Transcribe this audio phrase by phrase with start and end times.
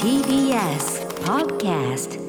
[0.00, 2.20] TBS Podcast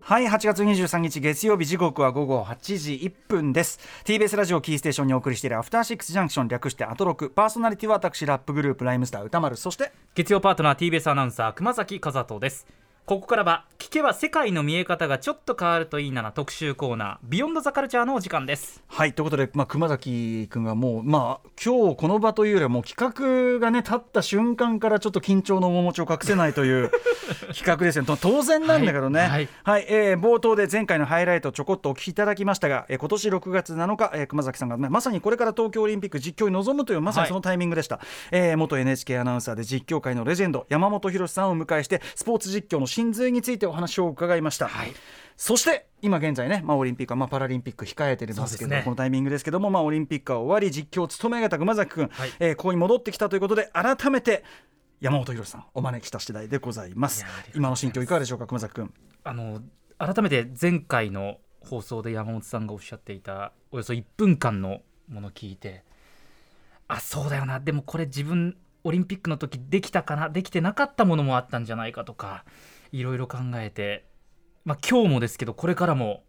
[0.00, 3.78] はい8月23日月曜日時刻は午後8時1分です。
[4.04, 7.30] TBS ラジオキーステーションにお送りしているアフターシックスジャンクション略してアトロク。
[7.30, 9.56] パーソナリティは私ラップグループライムスター歌丸。
[9.56, 12.66] そして月曜パートナー TBS アナウンサー熊崎和人です
[13.06, 18.80] ここからは聞けば世界の見え方がちょっと変わるといいなな特集コーナービヨンドザカルチャーのお時間です。
[18.86, 22.94] はいということで、まあ、熊崎君がもう、まあ、今日この場というよりはもう企
[23.58, 26.90] 画がね立った瞬間からちょっと緊張の面持ちを隠せないという
[27.52, 28.04] 企画ですよ。
[28.04, 29.48] と当然なんだけどね、はい。
[29.64, 29.86] はい。
[29.88, 37.98] えー冒頭で前回のハイライトちょこっとお聞きいただきましたが、えー今年6月7日、えー熊崎さんが、ね、まさにこれから東京オリンピック実況に臨むというまさにそのタイミングでした、
[38.30, 44.92] えー元 NHK アナウンサーで実況界のレジェンド山本博さんをお迎えしてスポーツ実況の真髄についてお話を伺いました、はい。
[45.36, 48.82] そして今現在ね、まあ、オリンピックは、まあ、パラリンピック控えてるんですけどね。
[48.84, 52.32] このタイミングですけども、まあ、オリンピックは終わり実況を務め上げた熊崎君、はい。
[52.40, 54.44] えーここに戻ってきたということで改めて
[55.00, 57.24] 山本博さんお招きした次第でございます。
[57.54, 58.92] 今の心境いかがでしょうか熊崎君。
[59.24, 59.62] あの
[59.98, 65.84] 改めて前回の放送で山本さんがおっしゃっていたおよそ1分間のものを聞いて
[66.86, 67.60] あそうだよな。
[67.60, 72.44] でもこれ自分オリンピックの時できたかなできてなかったものもあったんじゃないかとか
[72.92, 74.06] いろいろ考えて、
[74.64, 76.22] まあ、今日もですけどこれからも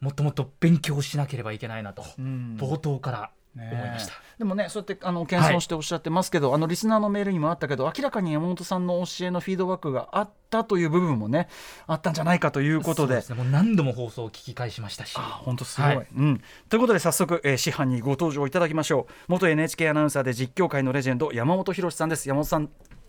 [0.00, 4.12] もっともっと勉強しなければいけないなと、冒頭から思いました。
[4.38, 11.48] でもねそうやってあの謙遜しておっしゃってますけど、あのリスナーのメールにもあったけど明らかに山本さんの教えのフィードバックがあったという部分もね
[11.86, 13.14] あったんじゃないかということで。
[13.14, 15.14] そうすね、もう何度も放送を聞き返しましたし。
[15.16, 16.42] あ本当すごい、はいうん。
[16.68, 19.12] ということで早速、えー、師範にご登場いただきましょう。
[19.28, 22.28] 元 NHK アナウンサーで実況界のレジェンド山本博さんです。
[22.28, 22.68] 山本さん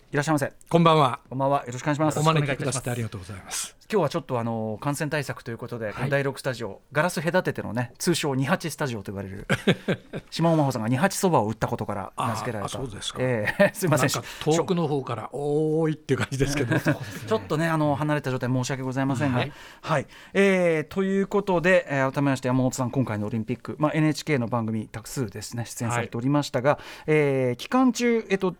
[0.09, 0.53] いらっしゃいませ。
[0.69, 1.19] こんばんは。
[1.29, 1.65] こんばんは。
[1.65, 2.19] よろしくお願いします。
[2.19, 3.77] お今招きくださってありがとうございます。
[3.89, 9.47] 日はちょっとあの感染対策ということで、この第6スタジオガラス隔ててのね通称28スタジオと言われる
[10.29, 12.69] 島尾真帆さんが28そばを打ったことから名付けられた。
[12.69, 13.19] そうですか。
[13.21, 14.23] えー すいません。
[14.43, 16.77] 遠くの方からおーいっていう感じですけど。
[16.79, 19.47] ちょっとねあの離れた状態申し訳ございませんが、は
[19.81, 20.03] はい。
[20.03, 28.55] いえーということで、えー改めまして山本さん今回のオリンピック、まあ、NHK の番組多数ですね出演されておりましたが、えー期間中、えっと、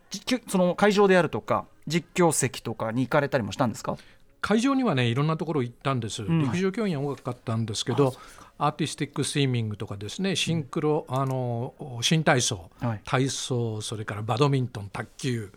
[0.48, 3.98] その会場であるとか実況席とかに行かれたりもしたんですか？
[4.40, 6.24] 会場にはねいろんなところ行ったんです。
[6.24, 8.14] 陸上競技が多かったんですけど、
[8.58, 13.02] アーティスティックスイミングとかですね、シンクロ、あの新体操、はい。
[13.04, 15.52] 体操、それからバドミントン、卓球。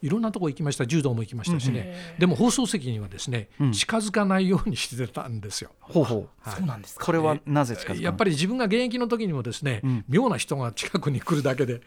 [0.00, 0.86] いろんなとこ行きました。
[0.86, 5.70] 柔道も行きましたしね、でも放送席にはですね、近づかないようにしてたんですよ。
[5.80, 6.50] ほうほう。
[6.50, 7.04] そうなんですか。
[7.04, 11.80] これはなぜ近づかやっぱり自分が現役の時にもですね、妙な人が近くに来るだけで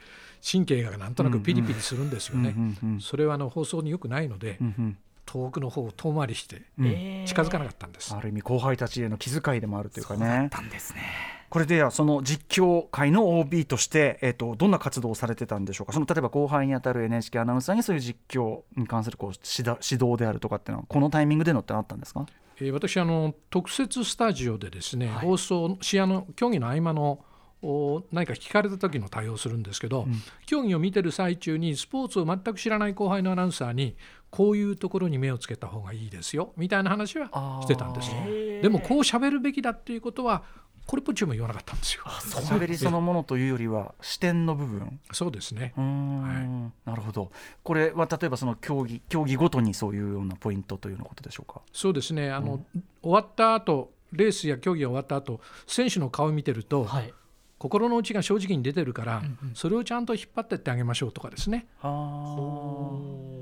[0.46, 2.56] 神経がなんとなくピリピリするんですよね。
[3.00, 4.59] それはあの放送に良くないので、
[5.25, 6.63] 遠くの方を遠回りして
[7.25, 8.13] 近づかなかったんです。
[8.16, 10.25] ある意味後輩たちへの気遣いでもあるというかね。
[10.25, 11.01] だったんですね。
[11.50, 15.94] これではその実況界の OB として、えっとどんな活動をされてたんでしょうか？
[15.94, 22.25] その例えば後輩にあたる NHK アナウンサーにそういう実況に関するこう指導指導であるとかっていうのはこのタイミングでのってあったんですか？
[22.59, 27.25] えー私あの特設スタジオでですね、放送試合の競技の合間のお
[28.11, 30.07] 何か聞かれた時の対応をするんですけど、
[30.45, 33.95] 競技を見てる最中にスポーツを全く知らない後輩のアナウンサーに
[34.29, 38.09] こういうところに目をつけた方がいいですよみたいな話はしてたんです
[38.61, 40.44] でもこう喋るべきだっていうことは
[40.88, 42.03] これっぽっちも言わなかったんですよ。
[42.05, 45.00] 喋りそのものというよりは視点の部分。
[45.13, 45.73] そうですね。
[45.77, 46.73] うーん。
[46.85, 47.31] なるほど。
[47.63, 51.61] これは例えばその競技競技ごとにそういうようなポイントというようなことでしょうか？
[51.71, 52.31] そうですね。
[52.31, 52.66] あの、
[53.03, 57.13] 終わった後レースや競技が終わった後選手の顔を見てると、はい
[57.61, 59.22] 心の内が正直に出てるから、
[59.53, 61.67] それをちゃんと引っ張ってってあげましょうとかですね。
[61.83, 61.85] あ。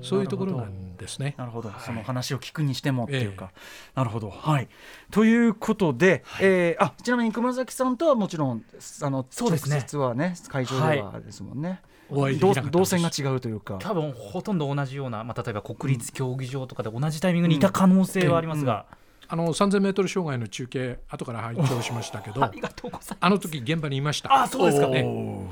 [0.02, 1.36] そういうところなんですね。
[1.38, 3.54] なるほど、その話を聞くにしてもっていうか、
[3.96, 4.30] なるほど。
[4.30, 4.68] はい。
[5.10, 8.62] ということで、えーあちなみに熊崎さんとはもちろん
[9.02, 9.78] あのそうですね。
[9.78, 11.80] 直接はね会場ではですもんね、
[12.10, 12.54] お会い動
[12.86, 13.78] 線が違うというか。
[13.80, 18.86] 多分ほとんど同じような、まあ、例えば国立競技場とかで同じタイミングにいた可能性はありますが、
[19.32, 24.34] あの 3000m 障害の中継後から拝聴しましたけどありがとうございあの時現場にいました。
[24.34, 24.88] あそうですか。
[24.88, 25.04] ね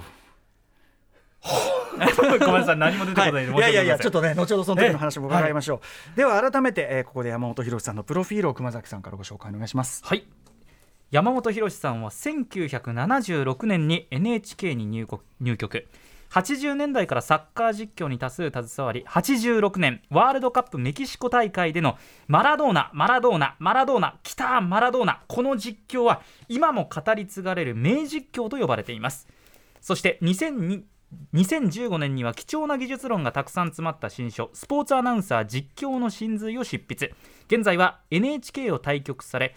[2.40, 5.82] ごめんなさい何も出てこないはい、いやいやいやちょっととね後ほどその時の話も伺いましょ
[6.14, 10.04] う、では改めて、えーここで山本博さんのプロフィールを熊崎さんからご紹介お願いします。
[10.04, 10.26] はい。
[11.12, 15.88] 山本博さんは1976年に NHK に入国入局
[16.30, 21.98] 80年代からサッカー実況に多数携わり86年ワールドカップメキシコ大会での
[22.28, 29.28] マラドーナマラドーナマラドーナ来たマラドーナこの実況は今も語り継がれる名実況と呼ばれています。
[29.82, 30.84] そして2002
[31.34, 37.14] 2015年には貴重な技術論がたくさん詰まった新書「スポーツアナウンサー実況の真髄」を執筆。
[37.48, 39.56] 現在は NHK を退局され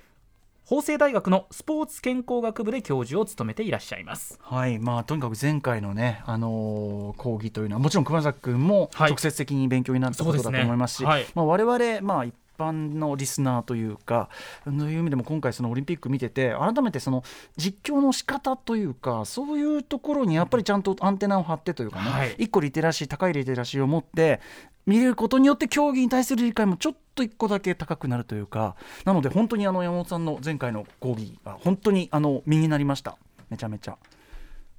[0.71, 4.39] 法政大学のスポーツ健康学部で教授を務めていらっしゃいます。
[4.41, 4.79] はい。
[4.79, 9.11] まあ、とにかく前回のね、あのー講義というのはもちろん熊崎君もはい。
[9.11, 11.33] 直接的に勉強になったことだと思いますし、そうですねはい。
[11.35, 14.29] まあ、我々、まあ、一般のリスナーというか
[14.65, 17.25] そういう意味でも今回そのオリンピック見てて改めてその
[17.57, 22.35] 実況の仕方というかそういうところにやっぱりちゃんとアンテナを張ってというかね、はい。
[22.39, 24.41] 一個リテラシー高いリテラシーを持って
[24.87, 33.17] 見れることによって競技に対する理解もちょっと一個だけ高くなるというかなので本当にあの山本さんの前回の講義が本当にあの身になりました。
[33.51, 33.99] めちゃめちゃ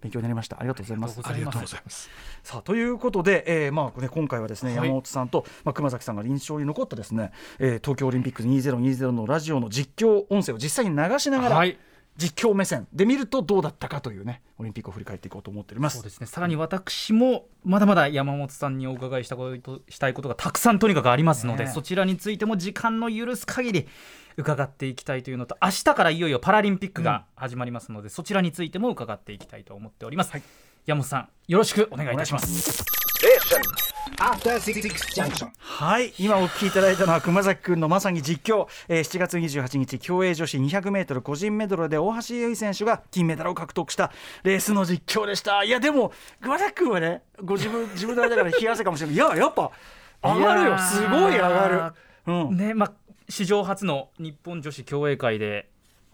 [0.02, 0.58] 勉強になりました。
[0.60, 1.22] ありがとうございます。
[1.24, 2.10] ありがとうございます。
[2.44, 4.88] さあということで、えーまあね、今回はですね、はい。
[4.88, 11.78] 山本さんと、まあ、熊崎さんが印象に残ったですね、えー東京オリンピック2020のラジオの実況音声を実際に流しながら、はい
[12.22, 15.98] 実況目線で見るとどうだったかというねオリンピックを振り返っていこうと思っております。
[15.98, 16.04] そう。
[16.04, 16.28] ですね。
[16.28, 21.74] さらに私もまだまだ山本さんにお伺いしたことしたいことがたくさんとにかくありますので、ねえ。
[21.74, 23.88] そちらについても時間の許す限り
[24.38, 30.32] 伺っていきたいというのと明日からいよいよパラリンピックが始まりますので、そちらについても伺っていきたいと思っております、
[30.86, 33.01] 山本さんよろしくお願いいたします。
[34.22, 34.84] After Six
[35.16, 35.50] Junction.
[35.58, 36.14] はい。
[36.20, 44.12] 今お聞きいただいたのは熊崎君のまさに実況、えー7月28日競泳女子 200m 個人メドレーで大橋悠依選手が金メダルを獲得した
[44.44, 45.64] レースの実況でした。
[45.64, 49.16] いやでも熊崎君はねご自分自分のあれだから冷や汗かもしれない。
[49.16, 49.72] いややっぱ
[50.24, 50.78] 上がるよ。
[50.78, 51.94] すごい上が
[52.28, 52.94] る、うん、ねまあ、
[53.28, 55.71] 史上初の日本女子競泳界で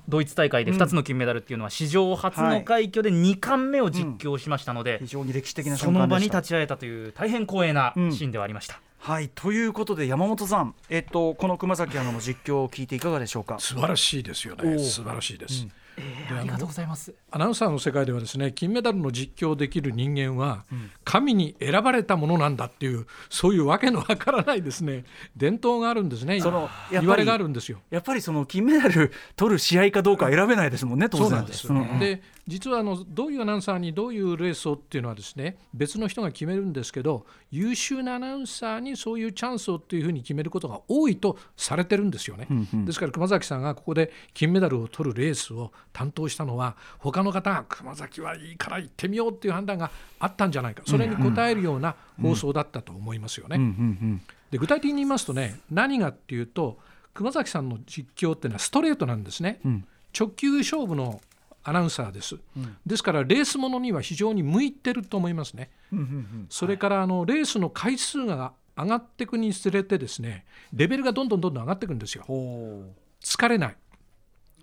[0.07, 6.37] ドイツ大会で2つの金メダルっていうのは史上初の快挙で2冠目を実況しましたので、非常に歴史的なその場に瞬間でした。
[6.39, 8.79] 立ち会えたという大変光栄なシーンではありました。
[8.99, 9.29] はい。
[9.33, 13.59] ということで山本さん、えっと、この熊崎アナの実況を聞いていかがでしょうか？
[13.59, 14.79] 素晴らしいですよね。
[14.79, 15.67] 素晴らしいです。
[15.97, 17.13] えーありがとうございます。
[17.31, 20.65] アナウンサーの世界ではですね金メダルの実況できる人間は
[21.03, 25.05] 神に選ばれたものなんだっていうそういうわけのわからないですね。
[25.35, 26.39] 伝統があるんですね。
[26.39, 27.79] その言われがあるんですよ。
[27.89, 31.29] やっぱりその金メダル取る試合かどうかは選べないですもんね当然。
[31.29, 42.47] そうなんです、うんで実はあのどういうアナウンサーにどういうレースをっていうのはですね別の人が決めるんですけど優秀なアナウンサーにそういうチャンスをっていうふうに決めることが多いとされてるんですよね、
[42.85, 50.83] ですから熊崎さんがここで金メダルを取るレースを担当したのは他の方が熊崎はいいから行ってみようっていう判断があったんじゃないか。
[50.85, 53.57] それに応えるような放送だったと思いますよね。
[53.57, 56.77] うんうんで具体的に言いますとね何がっていうと
[57.13, 59.85] 熊崎さんの実況っていうのはストレートなんですね、ん。
[60.17, 61.19] 直球勝負の
[61.63, 62.37] アナウンサーです、
[62.85, 72.23] ですからレースものには非常に向いてると思いますね、うんうんうんそれからあのレースの回数が上がっていくにつれてですねレベルがどんどんどんどん上がっていくんですよ。
[72.25, 72.85] ほ
[73.21, 73.75] 疲れない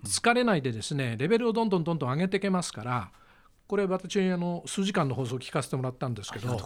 [0.03, 3.11] 疲れないでですねレベルをどんどんどんどん上げていけますから
[3.67, 6.59] これ私あの数時間の放送を聞かせてもらったんですけど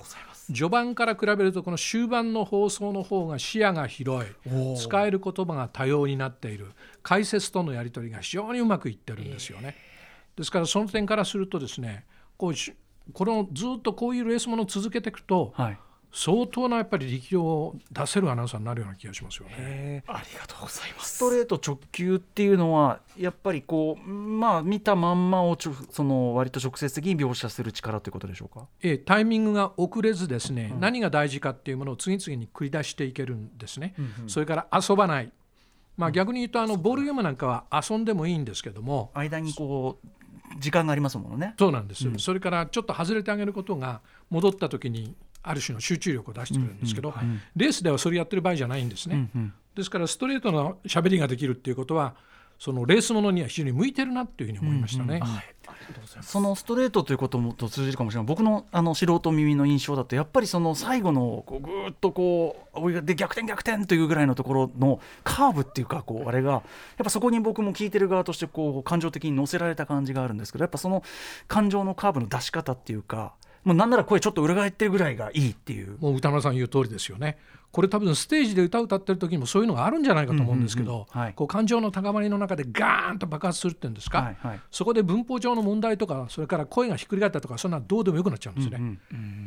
[0.48, 6.68] 序盤から比べるとこの終盤の放送の方が視野が広い使える言葉が多様になっている
[7.02, 9.76] 解説とのやり取りが非常にうまくいってるんですよね。
[10.36, 12.06] ですからその点からするとですね
[12.38, 12.74] こうし
[13.14, 15.80] このずっとこういうレースものを続けていくとうはい
[16.12, 19.56] 相当なやっぱり力量を出せるアナウンサーになるような気がしますよね。
[19.58, 20.12] えー。
[20.12, 21.18] ありがとうございます。
[21.18, 28.68] ストレート直球っていうのはやっぱりこうまあ見たまんまをちょその割と直接的に描写する力ということでしょうか？
[28.82, 33.94] えータイミングが遅れずですね、何が大事かっていうものを次々に繰り出していけるんですね、
[34.28, 35.32] それから遊ばない、
[35.96, 39.12] まあ、逆に言うとあのボールゲームなんかは遊んでもいいんですけども。
[39.14, 40.08] 間にこう
[40.60, 41.54] 時間がありますもんね。
[41.60, 44.02] そうなんです、それからちょっと外れてあげることが
[44.32, 47.14] 戻った時にある種の集中力を出してくるんですけど、
[47.56, 49.30] レースではそれやってる場合じゃないんですね、
[49.76, 52.16] ですからストレートな喋りができるっていうことは
[52.60, 55.22] そのレースものには非常に向いてるなっていうふうに思いましたね。
[56.22, 66.62] そのストレートということもと通じるかもしれない僕のあの素人耳の印象だとやっぱりその最後のこうぐーっとこうで逆転逆転というぐらいのところのカーブっていうかこうあれがやっ
[67.04, 71.02] ぱそこに僕も聞いてる側としてこう感情的に乗せられた感じがあるんですけどやっぱその
[71.48, 75.98] 感情のカーブの出し方っていうかもうなんなら声ちょっと裏返ってるぐらいがいいっていう。
[76.00, 77.38] もう歌丸さん言う通りですよね。
[77.72, 89.00] これ多分ステージで歌を歌ってる時にもそういうのがあるんじゃないかと思うんですけど、うんうんうんはいこう感情の高まりの中でガーンと爆発するっていうんですか、はいはいそこで文法上の問題とかそれから声がひっくり返ったとかそんなどうでもよくなっちゃうんですね。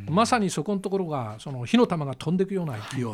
[0.09, 3.05] まさにそこのところがその火の玉が飛んでいくような勢い、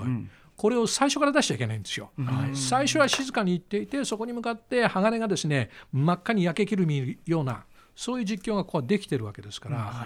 [0.56, 2.12] これを最初から出しちゃいけないんですよ。
[2.54, 7.66] 最初は静かに言っていてそこに向かって鋼がですね真っ赤に焼け切るような
[7.96, 10.06] そういう実況がここはできてるわけですから。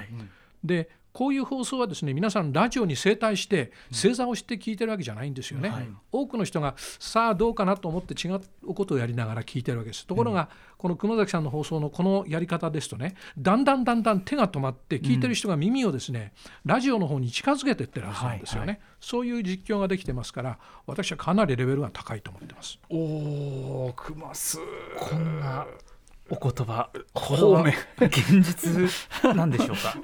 [0.64, 5.72] でこういう放送はですね皆さんラジオに正対して正座をして聞いてるわけじゃないんですよね、
[6.12, 8.42] 多くの人がさあどうかなと思って違う
[8.74, 10.08] ことをやりながら聞いてるわけです。
[10.08, 16.34] ところが、この熊崎さんの放送のこのやり方ですとねだんだんだんだん手が止まって聞いてる人が耳をですね、
[16.66, 22.80] ラジオの方に近づけていってるはずなんですよね、そういう実況ができてますから私はかなりレベルが高いと思ってます。
[22.90, 24.58] おお熊須
[24.98, 25.68] こんな
[26.36, 29.96] お言葉方面現実なんでしょうか？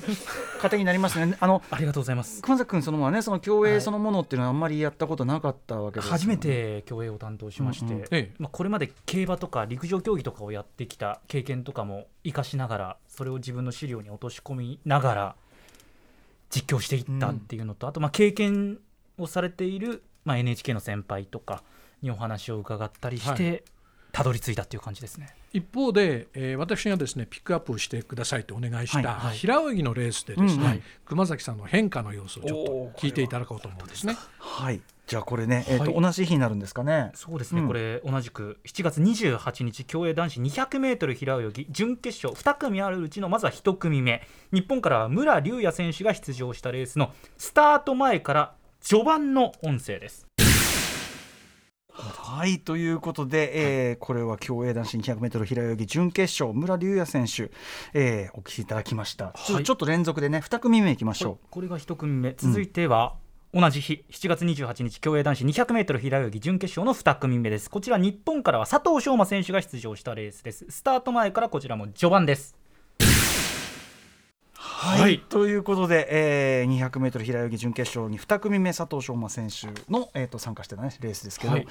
[0.62, 1.36] 糧になりますね。
[1.40, 2.40] あのありがとうございます。
[2.42, 6.18] 熊崎君そのままねその競泳そのものっていうのはあんまりやったことなかったわけですよね。
[6.18, 8.00] 初めて競泳を担当しまして、うん。
[8.00, 8.34] うんええ。
[8.38, 15.36] まあ、これまで競馬とか陸上競技とかをやってきた経験とかも生かしながらそれを自分の資料に落とし込みながら
[16.50, 18.78] 実況していったっていうのと、あとまあ経験
[19.18, 21.62] をされている、まあ、NHK の先輩とか
[22.00, 23.64] にお話を伺ったりして、
[24.12, 25.34] たどり着いたっていう感じですね。
[25.54, 34.16] 一方で、えー私がですねピックアップをしてくださいとお願いした、平泳ぎのレースでですね、熊崎さんの変化の様子をちょっと聞いていただこうと思うんですね。
[34.38, 34.80] はい。
[35.06, 37.12] じゃあこれね、えーとはい同じ日になるんですかね？
[37.14, 37.66] そうですね、うん。
[37.68, 44.26] これ同じく7月28日競泳男子 200m 平泳ぎ準決勝2組あるうちのまずは1組目。
[44.52, 50.26] 日本からは武良竜也選手が出場したレースのスタート前から序盤の音声です
[51.96, 57.52] はいということで、えーこれは競泳男子 200m 平泳ぎ準決勝村龍也選手、
[57.94, 59.64] えーお聞きいただきました、ちょはい。
[59.64, 62.34] ちょっと連続でね2組目いきましょこれが1組目。
[62.36, 63.14] 続いては、
[63.52, 67.70] 同じ日7月28日競泳男子 200m 平泳ぎ準決勝の2組目です。
[67.70, 70.66] こちら日本からは佐藤翔馬選手が出場したレースです。
[70.68, 72.56] スタート前からこちらも序盤です
[74.96, 81.66] うはい、ということで、えー、200m 平泳ぎ準決勝に2組目佐藤翔馬選手の、えー、と参加してた、ね、レースですけど、はい。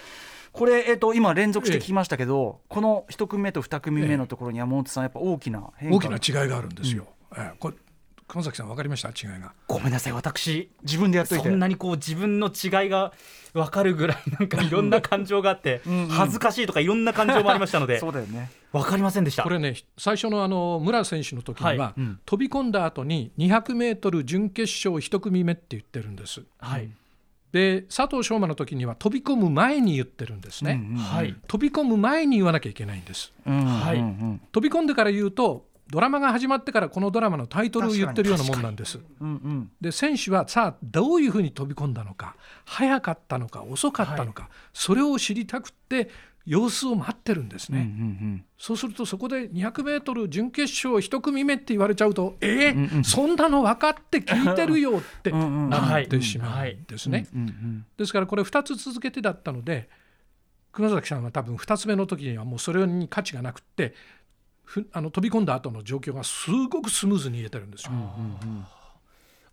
[0.51, 6.08] これ、えー、と今連続して聞きましたけど、この1組目と2組目のところに山本さんやっぱ大きな変化。
[6.10, 7.08] 大きな違いがあるんですよ。
[7.36, 7.75] えーこれ
[8.33, 9.09] 熊崎さん分かりました？
[9.09, 9.53] 違いが。
[9.67, 10.13] ごめんなさい。
[10.13, 11.43] 私自分でやっといて。
[11.43, 13.13] そんなにこう自分の違いが
[13.53, 16.07] 分かるぐらいなんか いろんな感情があってんうん。
[16.07, 17.99] 恥ずかしいとかいろんな感情もありましたので。
[17.99, 18.49] そうだよね。
[18.71, 19.43] 分かりませんでした。
[19.43, 22.01] これね最初のあの村選手の時には、はい。
[22.01, 22.19] うん。
[22.25, 26.41] 飛び込んだ後に 200m 準決勝1組目って言ってるんです。
[26.57, 26.89] はい、
[27.51, 30.81] で佐藤翔馬の時には飛び込む前に言ってるんですね。
[30.83, 31.35] うんうんはい。
[31.47, 33.31] 飛び込む前に言わなきゃいけないんです。
[33.45, 34.41] うんはいうんうん。
[34.51, 39.00] 飛び込んでから言うとドラマが始まってからこのドラマのタイトルを言ってるようなもんなんです。
[39.21, 42.35] うんうんで選手はさあどういうふうに飛び込んだのか
[42.65, 46.09] 早かったのか遅かったのか、それを知りたくって
[46.47, 47.85] 様子を待ってるんですうんうね。
[47.85, 48.45] ん。
[48.57, 52.73] そうするとそこで 200m 準決勝1組目って言われちゃうとえー？
[52.73, 56.71] うんうんそんなの分かって聞いてるよって うんうんなってしまはい。
[56.73, 57.27] うんですね。
[57.35, 59.89] うんうんですからこれ2つ続けてだったので
[60.71, 63.93] 熊崎さんは多分2つ目の時にはもうそれに価値がなくって
[64.73, 67.91] ふあの飛び込んだ後の状況がすごくスムーズに言えてるんですよ。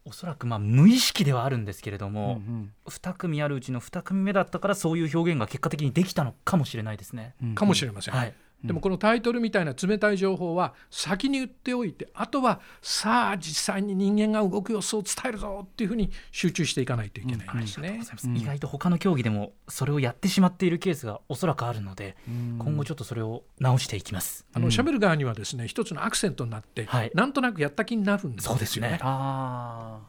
[0.06, 7.34] おそらくまあ無意識ではあるんですけれどうんも、うん2組あるうちの2組目だったからそういう表現が結果的にできたのかもしれないですね。
[7.42, 8.14] うんかもしれません。
[8.14, 8.34] はい
[8.64, 17.96] でもこのタイトルみたいな冷たい情報は先に言っておいてあとはさあ実際に人間が動く様子を伝えるぞっていうふうに集中していかないといけないんですね。
[17.98, 22.16] ございます意外と他の競技でもそれをやってしまっているケースがおそらくあるので、
[22.58, 24.46] 今後ちょっとそれを直していきます。
[24.52, 27.10] あの喋る側にはですね一つのアクセントになって、はい。
[27.14, 28.98] なんとなくやった気になるんですよそうですね。
[29.02, 30.00] あ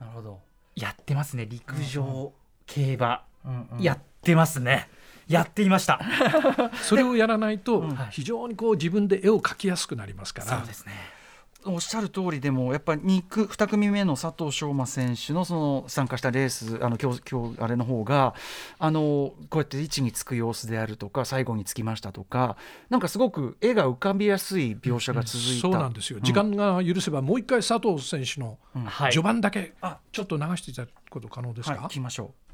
[0.00, 0.40] あなるほど。
[0.76, 1.46] やってますね。
[1.46, 2.32] 陸上、
[2.66, 3.82] 競馬、うんうん。
[3.82, 4.88] やってますね
[5.28, 6.00] やっていました。
[6.82, 7.96] それをやらないとん。
[8.10, 10.58] 非常にこう自分で絵を描きやすくなりますから。
[10.58, 11.18] そうですね。
[11.64, 18.34] おっしゃる通りでもやっぱり 2, 区2組目の佐藤翔馬選手のその参加したレースあの今日今日あれの方が
[18.78, 22.56] あのこうやって位置につく様子であるとか最後につきましたとか
[22.90, 26.20] なんかすごく絵が浮かびやすい描写が続いた、そうなんですよ。
[26.20, 29.12] 時間が許せばもう一回佐藤選手のはい。
[29.12, 32.47] 序盤だけあちょっと流していただくこと可能ですか、はい、聞きましょう。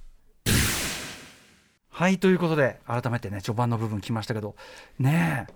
[1.95, 4.57] はいということで改めてね序盤の部分来ましたけど
[4.99, 5.55] ねえ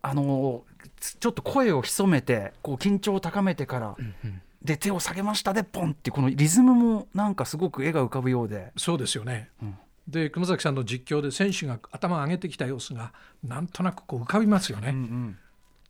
[0.00, 0.64] あの
[0.98, 3.96] つちょっと声を潜めてこう緊張を高めてから、
[4.62, 8.72] で手を下げましたでポンってこのリズムもなんかすごく絵が浮かぶようで。
[8.76, 9.50] そうですよね。
[9.62, 9.74] ん
[10.08, 14.90] で熊崎さんの実況で選手が頭を上げてきた様子がなんとなくこう浮かびますよね。
[14.90, 15.38] うんうん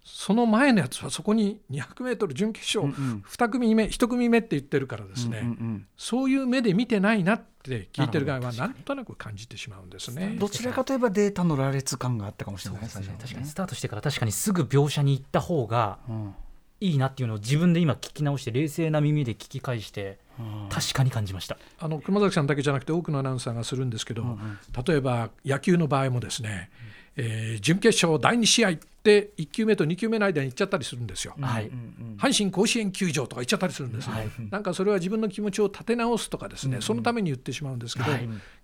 [0.08, 3.25] その前のやつはそこに 200m 準決勝、うんうん。
[3.28, 10.36] 2組目1組目って言ってるからですね、うんうんそういう目で見てないなって聞いてる側はなんとなく感じてしまうんですね。
[10.38, 13.22] どちらかといえばデータの羅列感があったかもしれないですね最初は。
[13.22, 16.34] 確かにスタートしてから確かにすぐ描写に行った方がうん。
[16.78, 20.68] いいなっていうのを自分で今聞き直して冷静な耳で聞き返してうん。
[20.68, 21.58] 確かに感じました。
[21.80, 26.70] あの熊崎さんだけじゃなくて多くのアナウンサーがするんですけど、うんうん例えば野球の場合もですね、
[27.16, 31.35] えー準決勝第2試合って1球目と2球目の間に行っちゃったりするんですよ。
[31.40, 31.70] はい。
[32.18, 38.11] 阪神甲子園球場とか言っちゃったりするんですね、なんかそれは自分の気持ちを立て直すとかですね、そのために言ってしまうんですけど、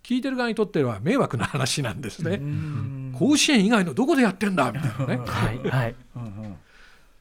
[0.02, 2.40] 聞いてる側にとっては迷惑な話なんですね、
[3.18, 5.58] 甲子園以外のどこでやってんだみたいなね、 はい。
[5.68, 5.94] はい。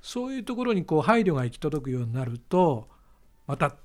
[0.01, 2.88] そういうところにこう配慮が行き届くようになると、
[3.45, 3.75] また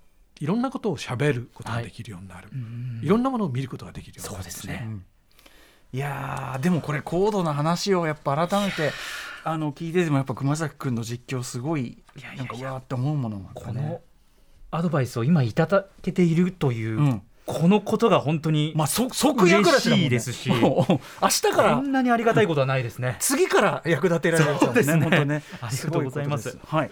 [0.40, 2.48] いろんなことをしゃべることができるようになる、
[3.02, 3.08] い。
[3.08, 4.88] ろんなものを見ることができるようになるんですね。
[5.96, 8.92] いやーでもこれ高度な話をやっぱ改めて
[9.44, 12.02] あの聞いててもやっぱ熊崎君の実況すごい
[12.36, 13.80] なんかうわーって思うものがあったね。
[13.80, 14.00] この
[14.72, 17.22] アドバイスを今いただけているという、うん。
[17.46, 23.16] このことが本当にまあそ即役しいですしもう明日かこらんなにありがたいことはないですね。
[23.20, 25.00] 次から役立てられるねそうですね。
[25.00, 25.42] 本当ね。
[25.62, 26.58] ありがとうございます。
[26.66, 26.90] はい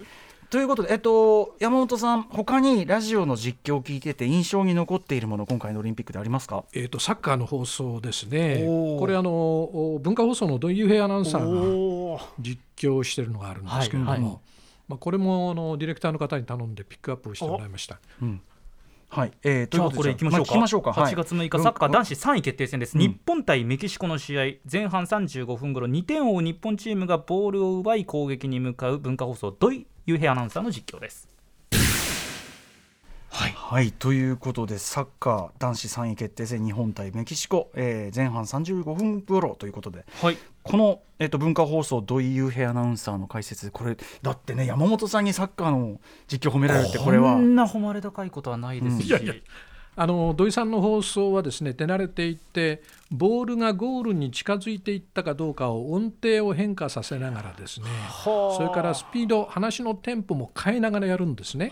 [0.55, 6.63] ということで、えっと、山本さん、他にラジオの実況を聞いてて印象に残っているもの、今回のオリンピックでありますか？
[6.71, 8.63] えー、とサッカーの放送ですね。
[8.97, 14.31] これあのお文化放送の土井雄平アナウンサーが実況してるのがあるんですけれども、はいはい。
[14.87, 17.99] まあ、これもあのディレクターの方に頼んでピックアップをしてもらいました。
[19.09, 20.53] はい、えー、とじゃあこれいきましょうか。
[20.53, 20.93] まあ聞きましょうか。
[20.93, 21.13] はい。
[21.13, 22.95] 8月6日サッカー男子3位決定戦です。
[22.95, 23.01] うん。
[23.01, 31.27] 日本対メキシコの試合、前半35分頃2点を追う日本チームがボールを奪い攻撃に向かう文化放送土井雄平アナウンサーの実況です。
[33.67, 40.37] はい、ということでサッカー男子3位決定戦日本対メキシコ、えー前半35分頃ということではい。
[40.61, 47.33] この、えっと文化放送土井雄平アナウンサーの解説これだってね山本さんにサッカーの実況褒められるってこれは。
[47.33, 49.33] こんな誉れ高いことはないですし、いやいや
[49.97, 57.87] あの土井さんの放送はですね手慣れていってボールがゴールに近づいていったかどうかを音程を変化させながらですね
[58.23, 61.71] それからスピード話のテンポも変えながらやるんですね。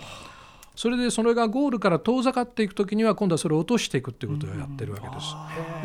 [0.75, 5.35] それでそれがゴールから遠ざかっていくときには今度はそれを落としていくっていうことをやってるわけです。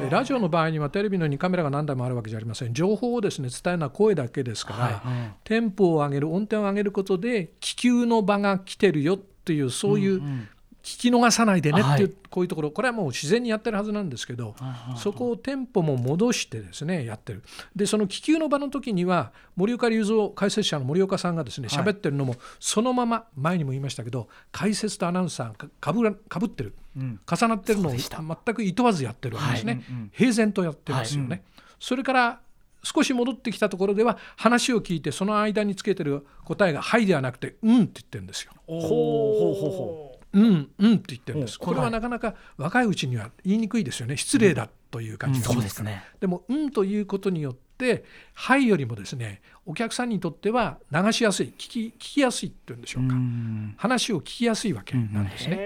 [0.06, 2.72] えラジオの場合にはテレビのようにカメラが何台もあるわけじゃありません。
[2.72, 5.02] 情報をですね伝えるのは声だけですから、
[5.44, 10.22] テンポを上げる音程を上げることで気球の場が来てるよっていうそういう
[10.88, 12.14] 聞き逃さないでねっていう、はい。
[12.30, 12.70] こういうところ。
[12.70, 14.54] これはもう自然にやってるはずなんですけど、
[14.96, 17.42] そこをテンポも戻してですねやってる。
[17.76, 31.42] でその気球の場の時には森岡隆三解説者の森岡さんがですね喋ってるのもそのまま前にも言いましたけど解説とアナウンサーがかぶらかぶってる、重なってるのを全くいとわずやってるわけですね、平然とやってますよね、
[31.78, 32.40] それから
[32.82, 38.52] 少し戻ってきたところでは話を聞いてその間につけてる答えが「はい」ではなくて「うん」って言ってるんですよ。
[38.66, 41.58] ほうほうほうほうんうんって言ってるんです。
[41.60, 44.16] おこれはなかなか若いうちには言いにくいですよね。
[44.16, 46.02] 失礼だという感じがしそうまですすね。
[46.20, 53.14] でもうんということによってはいよりもですねお客さんにとっては流しやすい聞き聞きやすいっていうんでしょうか。
[53.76, 55.56] 話を聞きやすいわけなんですね。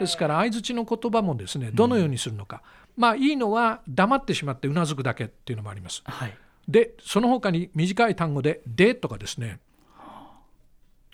[0.00, 2.62] ですから相づちの言葉もですねどのようにするのか。
[2.96, 6.02] まあいいのは黙ってしまってうなずくだけっていうのもあります。
[6.04, 6.36] はい。
[6.68, 9.58] でその他に短い単語で「で」とかですね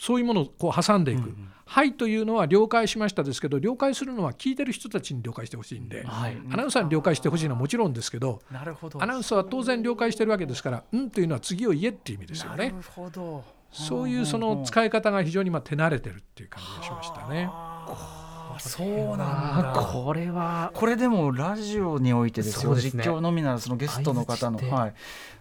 [0.04, 6.36] そういうものをこう挟んでいく「はい」というのは了解しましたですけど了解するのは聞いてる人たちに了解してほしいんで、はい。
[6.52, 9.02] アナウンサーに了解してほしいのはもちろんですけどうなるほど。
[9.02, 12.68] アナウンサーは当然了解してるわけですから「うん」というのは次を言えっていう意味ですよね。
[12.68, 12.82] なる。
[12.94, 13.42] ほど。
[13.72, 17.48] そういうその使い方が非常にまあ手慣れてるっていう感じがしましたね。
[18.56, 19.88] あそうなんだ。
[19.92, 20.70] これは。
[20.74, 22.74] これでもラジオにおいてですよ。
[22.74, 22.80] ね。
[22.80, 24.94] 実況のみならそのゲストの方の、はい、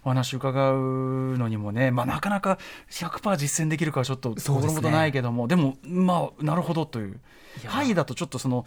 [0.03, 2.57] お話伺うのにもね、まあ、なかなか
[2.91, 7.19] 100%実践できるかはちょっと心もとないけどもでもまあなるほどという。
[7.65, 8.65] はいだとちょっとその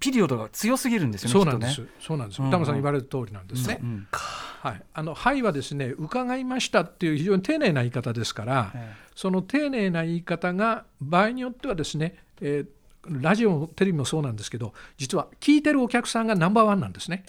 [0.00, 3.68] ピリオドが強すぎるんですよねそうなんです、きっそうなんですうさん言われる通りなんです。
[3.68, 3.76] ね。
[3.76, 4.08] とねうん。
[4.10, 8.94] はい、あの「はい」はですね「伺いました」っていう非常に丁寧な言い方ですから、え。
[9.14, 12.66] その丁寧な言い方が場合によってはですね、えー
[13.08, 17.24] ラジオもテレビもそうなんですけど実は聞いてるお客さんがナンバーワンなんですね。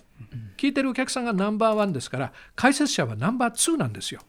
[0.57, 4.21] 聞いてるお客さんがナンバーワンですから解説者はナンバーツーなんですよ。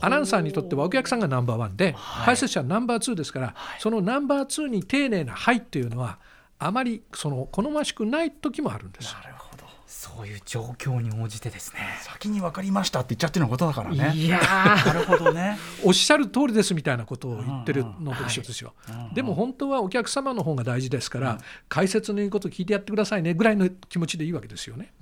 [0.00, 6.18] アナウンサーにとってはお客さんがナンバーワンで、解説者はナンバーツーですから、そのナンバーツーに丁寧な「はい」っていうのは
[6.58, 9.14] あまりその好ましくない時もあるんです。
[9.14, 9.47] なるほど
[9.88, 11.80] そういう状況に応じてですね。
[12.02, 14.12] 先に分かりましたって言っちゃってるのことだからね。
[14.14, 15.58] いやなるほどね。
[15.82, 18.74] おっしゃる通りですみたいなことを言ってるのと一緒ですよ。
[19.14, 21.38] でも本当はお客様の方が大事ですから、
[21.70, 24.92] 解説の言うこと聞いてやってくださいねぐらいの気持ちでいいわけですよね。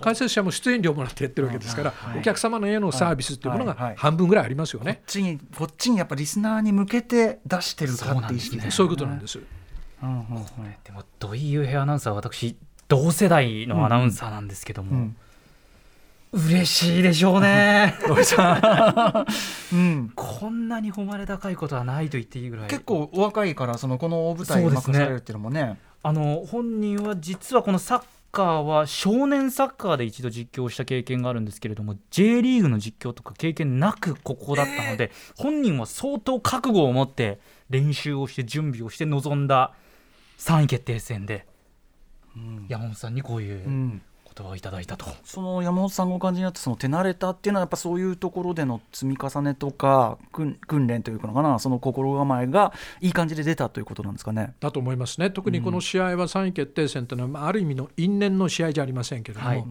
[0.00, 4.94] 解説者も出演料もらってやってるわけですから、お客様のへのサービスっていうものはいはいが半分ぐらいありますよね。
[4.94, 9.38] こっちにこっちにやっぱリスナーに向けて出してるかって意識そういうことなんです。
[10.02, 10.44] うんうんうん。
[10.82, 12.56] でも土井雄平アナウンサーは私
[12.92, 15.16] 同世代のアナウンサーなんですけども、ん。
[16.32, 17.94] 嬉しいでしょうね。
[19.72, 20.12] うん。
[20.14, 22.68] こんなに誉れ高いことはないと言っていいぐらい。
[22.68, 25.78] 結構お若いからそのこの大舞台そうですね任されるっていうのもね。
[26.02, 39.72] あの本人は実はこのサッカーは少年サッカーで一度実況した経験があるんですけれども J リーグの実況とか経験なくここだったので、本人は相当覚悟を持って練習をして準備をして臨んだ
[40.36, 41.46] 3位決定戦で、
[42.68, 44.02] 山本さんにこういううん。
[44.34, 45.06] 言葉をいただいたと。
[45.24, 54.54] その山本さんがお感じになってその手慣れたっていうのはやっぱそういうところでの積み重ねとか訓訓練というのかなその心構えがいい感じで出たということなんですかね。
[54.60, 59.64] だと思いますね、特にこの試合は3位決定戦というのは、まあある意味の因縁の試合じゃありませんけれども、はい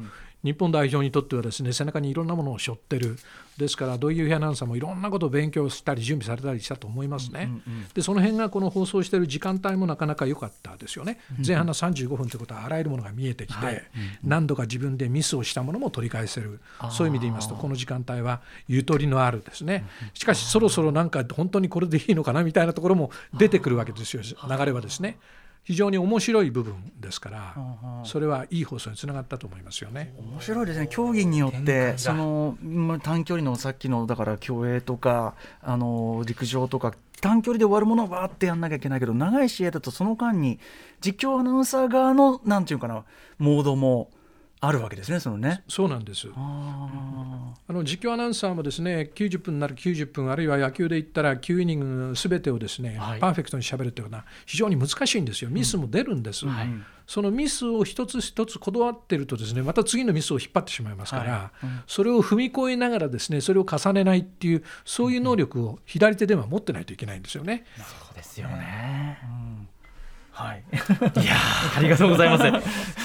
[0.44, 3.18] 日本代表にとってはですね背中にいろんなものを背負ってる、
[3.58, 7.50] ですから、土井優平アナウンサーもいろんなことを勉強したり、準備されたりしたと思いますね、
[7.94, 13.84] でその辺がこの放送している時間帯もなかなか良かったですよね、前半の35分ということは、あらゆるものが見えてきて、
[14.24, 25.20] 何度か自分でミスをしたものも取り返せる、そういう意味で言いますと、この時間帯はゆとりのあるですね、しかし、そろそろなんか本当にこれでいいのかなみたいなところも出てくるわけですよ、流れはですね。
[25.64, 27.56] 非常に面白い部分ですから、
[28.04, 30.14] それはいい放送につながったと思いますよね。
[30.18, 30.88] 面白いですね。
[30.90, 40.60] 競技によってそのまあ短距離のさっきのだから競泳とかあの陸上とか短距離で終わるものはわーってやんなきゃいけないけど長い試合だとその間に
[41.00, 43.04] 実況アナウンサー側のなんていうかな
[43.38, 44.10] モードも
[44.64, 45.64] あるわけですねそのね。
[45.68, 46.28] そうなんです。
[46.36, 53.20] ああの実況アナウンサーもですね90分なら90分あるいは野球で言ったら9イニングすべてをですね、はい。
[53.20, 55.50] パーフェクトにしゃべるというのは非常に難しいんですよ。
[55.50, 56.46] ミスも出るんです、
[57.08, 61.52] そのミスを一つ一つこだわってるとですねまた次のミスを引っ張ってしまいますから、
[61.88, 67.66] それを踏み越えながらですねそれを重ねないっていうそういう能力を左手では持ってないといけないんですよね。
[67.78, 69.18] そうですよね。
[70.42, 71.78] はい、いやー。
[71.78, 72.44] ありがとうございます。
[72.44, 72.52] すみ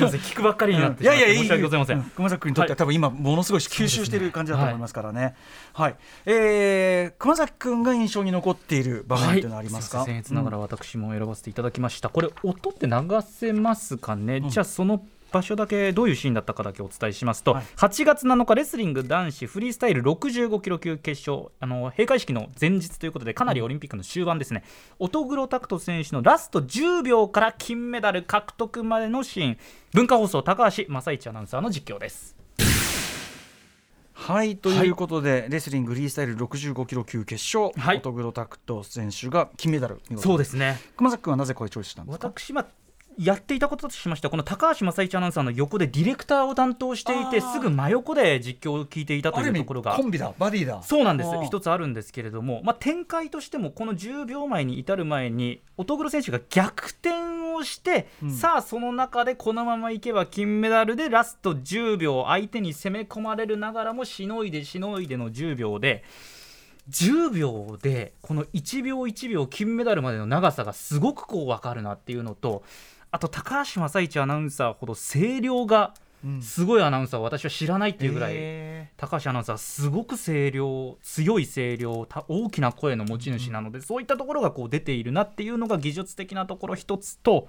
[0.07, 0.21] ません。
[0.21, 2.03] 聞くばっかりになってしまって申し訳ございません。
[2.03, 5.35] 熊崎君にとっては多分今ものすごい吸収している感じだと思いますからね。
[5.73, 9.99] はい、えー熊崎君が印象に残っている場面というのはありますか？
[9.99, 12.93] はい、僭越ながら私も選ばせていただきました、これ音って流
[13.29, 17.65] せますかね、じゃあその場所だけどういうシーンだったかだけお伝えしますと、はい。
[17.77, 24.65] 8月7日レスリング男子フリースタイル65キロ級決勝あの閉会式の前日ということでかなりオリンピックの終盤ですね、
[24.99, 29.59] 乙黒拓斗選手のラスト10秒から金メダル獲得までのシーン。
[29.93, 32.37] 文化放送高橋正一アナウンサーの実況です。
[34.13, 37.99] はいということで、レスリングフリースタイル65キロ級決勝、はい。
[37.99, 40.81] 乙黒拓斗選手が金メダルそうですね。
[40.97, 42.29] 熊崎君はなぜこれチョイスしたんですか？
[42.29, 42.67] 私、まあ、
[43.19, 49.95] やっていたこととしましてはこの高橋正一アナウンサーの横でディレクターを担当していてすぐ真横で実況を聞いていたというところが。
[49.95, 50.83] コンビだバディだ。
[50.83, 51.31] そうなんです。
[51.45, 58.31] 一つあるんですけれども、まあ、展開としてもこの10秒前に至る前に乙黒選手が逆転をして、うん。
[58.33, 66.05] さあその中でこのままいけば金メダルでラスト10秒相手に攻め込まれるながらもしのいでしのいでの10秒で
[66.91, 72.63] 10秒でこの1秒1秒金メダルまでの長さがすごくこう分かるなっていうのと
[73.17, 78.33] あと高橋正一アナウンサーほど声量がうんすごいアナウンサーは私は知らないっていうぐらい。
[78.35, 87.49] へ高橋アナウンサーすごく声量強い声量た大きな声の持ち主なので、そういったところがこう出ているなっていうのが技術的なところ一つと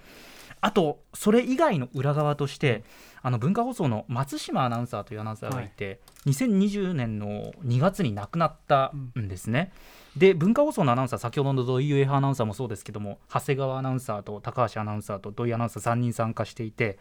[0.61, 2.85] あとそれ以外の裏側として
[3.21, 9.73] あの文化放送の松島アナウンサーというアナウンサーがいて、2020年の2月に亡くなったんですね。
[10.17, 16.97] で文化放送のアナウンサー先ほどの土井上アナウンサーもそうですけども長谷川アナウンサーと高橋アナウンサーと土井アナウンサー3人参加していて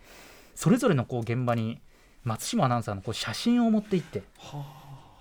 [0.55, 1.81] それぞれのこう現場に
[2.24, 4.22] 松島アナウンサーのこう写真を持って行って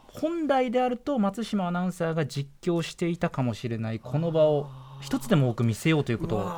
[0.08, 4.68] 本来であると松島アナウンサーが実況していたかもしれないこの場を
[5.02, 6.52] 一つでも多く見せようということを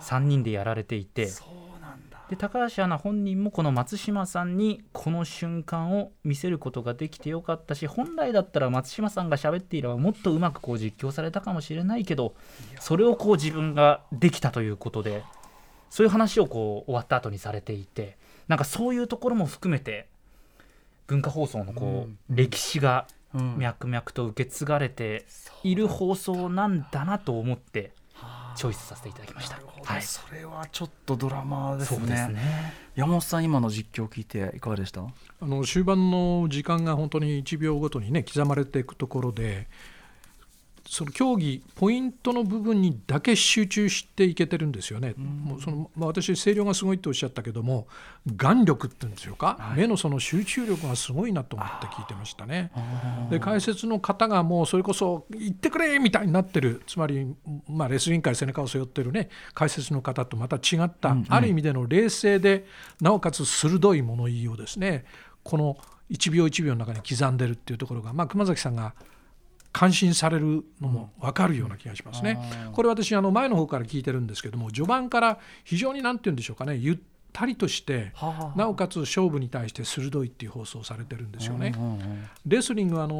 [0.00, 1.28] 3人でやられていて
[2.32, 12.34] で高橋アナ本人もこの松島さんにこの瞬間を見せることができてよかったし本来だったら松島さんが喋っていればもっとうまくこう実況されたかもしれないけど
[12.80, 15.24] それをこう自分ができたということで
[15.90, 18.16] そういう話をこう終わった後にされていて
[18.48, 20.08] なんかそういうところも含めて
[21.08, 23.58] 文化放送のこう、歴史がうん。
[23.58, 25.24] 脈々と受け継がれて
[25.62, 27.92] いる放送なんだなと思って
[28.54, 29.58] チョイスさせていただきました。
[29.84, 32.16] はい、それはちょっとドラマですね。
[32.16, 32.74] すね。
[32.94, 35.00] 山本さん今の実況を聞いていかがでした？
[35.02, 39.68] あの終盤の時間が本当に1秒ごとにね刻まれていくところで
[40.86, 45.14] その競技ポイントの部分にだけ集中していけてるんですよね。
[45.16, 47.86] もうそのまあ、私声量がすごいとおっしゃったけども
[48.26, 52.70] 眼力っていうんでしょうか、目のその集中力がすごいなと思って聞いてましたね。
[53.30, 56.82] で解説の方がもうそれこそ言ってくれみたいになってる。
[56.86, 57.26] つまり、
[57.68, 62.66] まあ、レスリング界背中を背負ってるね解説の方とまた違った、ある意味での冷静で
[63.00, 65.04] なおかつ鋭い物言いをですね
[65.42, 65.76] この
[66.10, 68.94] 1秒1秒の中に刻んでるっていうところが、まあ、熊崎さんが
[69.72, 72.38] 感心されるのも分かるような気がしますね。
[72.72, 76.98] これ私あの前の方から聞いてるんですけども序盤から非常に何て言うんでしょうかねゆっ
[77.32, 78.58] たりとしてはあ。
[78.58, 81.74] なおかつ勝負に対して鋭いっていう放送をされてるんですよね。
[82.46, 83.14] レスリングはあの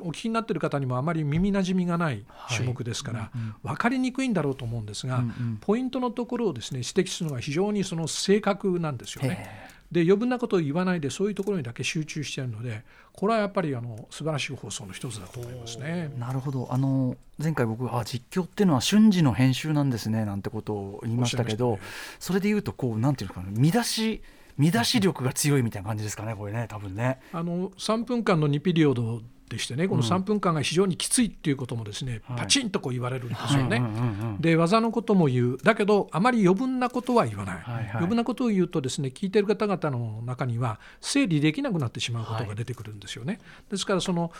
[0.00, 3.30] お聞きになってる方にもあまり耳なじみがない種目ですから、
[3.62, 5.22] 分かりにくいんだろうと思うんですが、
[5.60, 9.75] ポイントのところをですね指摘するのが非常にその正確なんですよね。
[9.90, 16.12] で余分なことを言わないでそういうところにだけ集中してるのでこれはやっぱりあの素晴らしい放送の一つだと思いますね。
[16.18, 21.80] なるほどあの前回僕あ実況っていうのは瞬時の編集なんですねなんてことを言いましたけどね
[22.18, 24.22] それで言うとこうなんていうのかな見出し
[24.58, 27.20] 見出し力が強いみたいな感じですかねこれね多分ね。
[27.32, 32.38] あの3分間の2ピリオドでしてねこの3分間が非常にきついっていうこともですね、はい。
[32.40, 33.76] パチンとこう言われるんですよね。
[33.78, 34.40] うんうんうんうん。
[34.40, 35.58] で技のことも言う。
[35.58, 37.90] だけどあまり余分なことは言わない、はいはい。
[37.92, 44.32] 余分なことを言うとですね聞いてる方々の中には整理できなくなってしまうことが出てくるんですよね、ですからその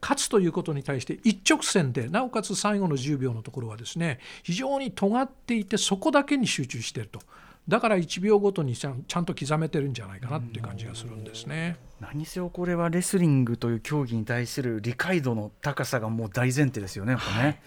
[0.00, 7.20] 勝つということに対して一直線でなおかつ最後の10秒のところはですね非常に尖っていてそこだけに集中していると
[7.66, 11.76] だから1秒ごとにちゃんと刻めてるんじゃないかなっていう感じがするんですね。
[12.00, 17.62] 何せよこれはレスリングという競技に対する理解度の高さがもう大前提ですよねやっぱね。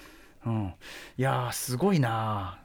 [0.45, 0.73] うん、
[1.17, 2.59] いやーすごいな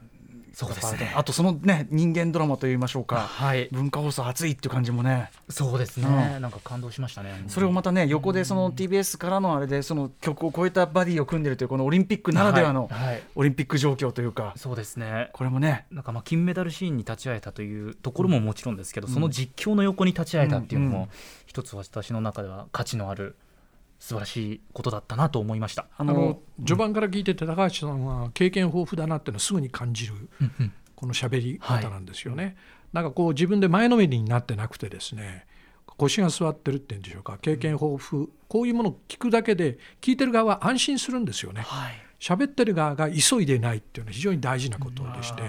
[0.53, 1.11] そうですね。
[1.15, 3.69] あとそのね人間ドラマといいましょうか、はい。
[3.71, 5.31] 文化放送熱いっていう感じもね。
[5.49, 7.43] そうですね、なんか感動しましたね。
[7.47, 12.87] それをまたね横でその TBS からのあれでその曲を超えたバディを組んでるというこのオリンピックならではの
[13.35, 14.53] オリンピック状況というか。
[14.55, 15.31] そうですね。
[15.33, 15.87] これもね。
[15.89, 21.09] なんかまあ金メダルシーンに立ち会えたというところももちろんですけど、その実況の横に立ち会えたっていうのも、うんうん。
[21.47, 23.35] 一つ私の中では価値のある
[24.03, 25.83] 素晴らしいことだったなと思いました。
[25.83, 30.13] ああの序盤から聞いてて高橋さんは経験豊富だなっていうのはすぐに感じる
[30.97, 32.57] この喋り方なんですよね。
[32.91, 35.47] なんかこう自分で前のめりになってなくてですね
[35.85, 37.37] 腰が座ってるっていうんでしょうか。
[37.41, 41.61] 経験豊富こういうものを聞くだけで聞いてる側は安心するんですよね。
[41.61, 41.93] はい。
[42.19, 45.43] 喋ってる側が急いでないっていうのは非常に大事なことでして。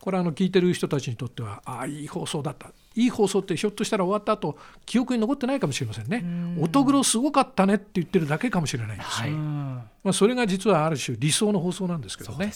[0.00, 6.24] これはあの聞いてる人たちにとってはああいい放送だったいい放送ってひょっとしたら終わった後記憶に残ってないかもしれませんね。
[6.60, 9.06] 乙黒すごかったねって言ってるだけかもしれないんです。
[9.06, 9.30] よ、はい。
[9.30, 12.46] うんまあ、それが実はある種理想の放送なんですけどね。
[12.46, 12.52] ね。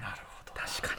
[0.00, 0.52] なるほど。
[0.54, 0.94] 確か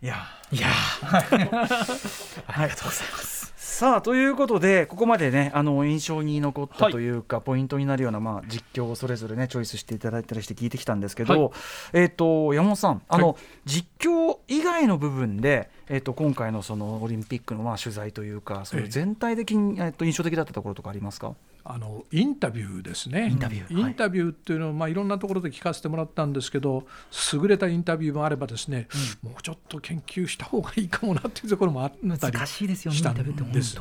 [0.00, 0.16] いや。
[0.52, 0.68] にいや。
[0.68, 1.16] ー
[2.46, 3.52] ありがとうございます。
[3.78, 6.92] さあということでここまでねあの印象に残ったはい。
[6.92, 11.52] というか、ポイントになるような、まあ、実況をそれぞれねチョイスしていただいたりして聞いてきたんですけど、
[11.92, 13.36] えっ、と山本さんあの、
[13.66, 18.90] 実況以外の部分で、えっと今回のそのオリンピックのまあ取材というかそういうええ。
[18.90, 21.36] 全体的に、えっと印象的だったところとかありますか？
[21.70, 23.28] あのインタビューですね。
[23.28, 26.86] インタビューインタビューっていうのは、まあ、いろんなところで聞かせてもらったんですけど
[27.34, 28.88] 優れたインタビューもあればですね、
[29.22, 33.76] もうちょっと研究した方がいいかもなっていうところもあったり難しいですよねしたんインタビューってです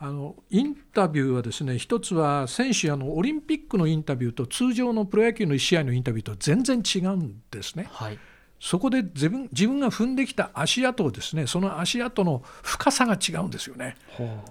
[0.00, 7.88] あのインタビューはですね一つは選手あのオリンピックのインタビューと通常のプロ野球の1試合のインタビューと全然違うんですね。
[7.90, 8.18] はい
[8.60, 13.96] そこで自分自分が踏んできた足跡をですねその足跡の深さが違うんですよね。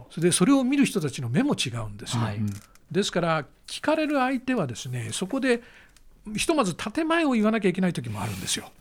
[0.10, 2.24] それでそれを見る人たちの目も違うんですよ。
[2.24, 2.40] はい
[2.92, 5.62] ですから聞かれる相手はですねそこで
[6.36, 8.72] ひとまず建前を言わなきゃいけない時もあるんですよ。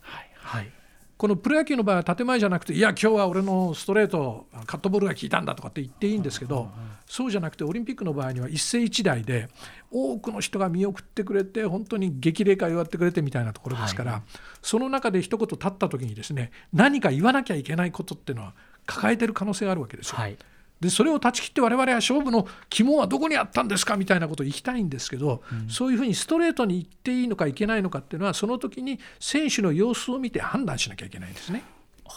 [0.42, 0.70] はい
[1.16, 6.68] このプロ野球の場合は建前じゃなくていや今日は俺のストレートカットボールが効いたんだとかって言っていいんですけど
[7.06, 9.48] そうじゃなくてオリンピックの場合には一世一代で
[9.90, 14.22] 多くの人が見送ってくれて本当に激励会をやってくれてみたいなところですから、
[14.60, 20.16] その中で一言立った時にですね何か言わなきゃいけないことっていうのは抱えてる可能性があるわけですよ。
[20.18, 20.36] はい
[20.80, 31.64] でそれを断ち切って我々は勝負の肝はどこにあったんですかみたいなことを言いたいんですけど、そういうふうにストレートに言っていいのかいけないのかっていうのはその時に選手の様子を見て判断しなきゃいけないんですね。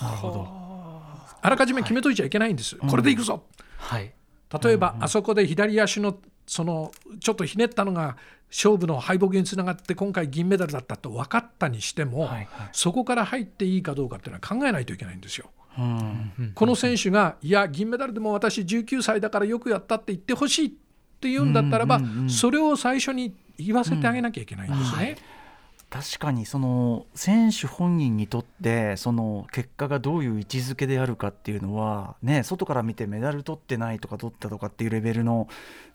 [0.01, 0.47] なるほど。
[1.41, 3.43] あらかじめ決めといちゃいけないんです、これでいくぞ、
[3.77, 4.11] はい。
[4.61, 6.91] 例えば、あそこで左足のその
[7.21, 8.17] ちょっとひねったのが
[8.49, 12.47] 勝負の敗北につながって今回銀メダルだったと分かったにしても、はいはい。
[12.73, 15.49] そこから入っていいかどうかっていうのは考えないといけないんですよ。
[15.77, 20.71] うんこの選手が、いや、銀メダルでも私、19歳だからよくやったって言ってほしいっ
[21.19, 25.17] て言うんだったらば、それを最初に言わせてあげなきゃいけないんですね。
[25.89, 35.47] 確かにその選手本人にとってその結果がどういう位置づけであるかっていうのはね外から見てメダル取ってないとか取ったとかっていうレベルの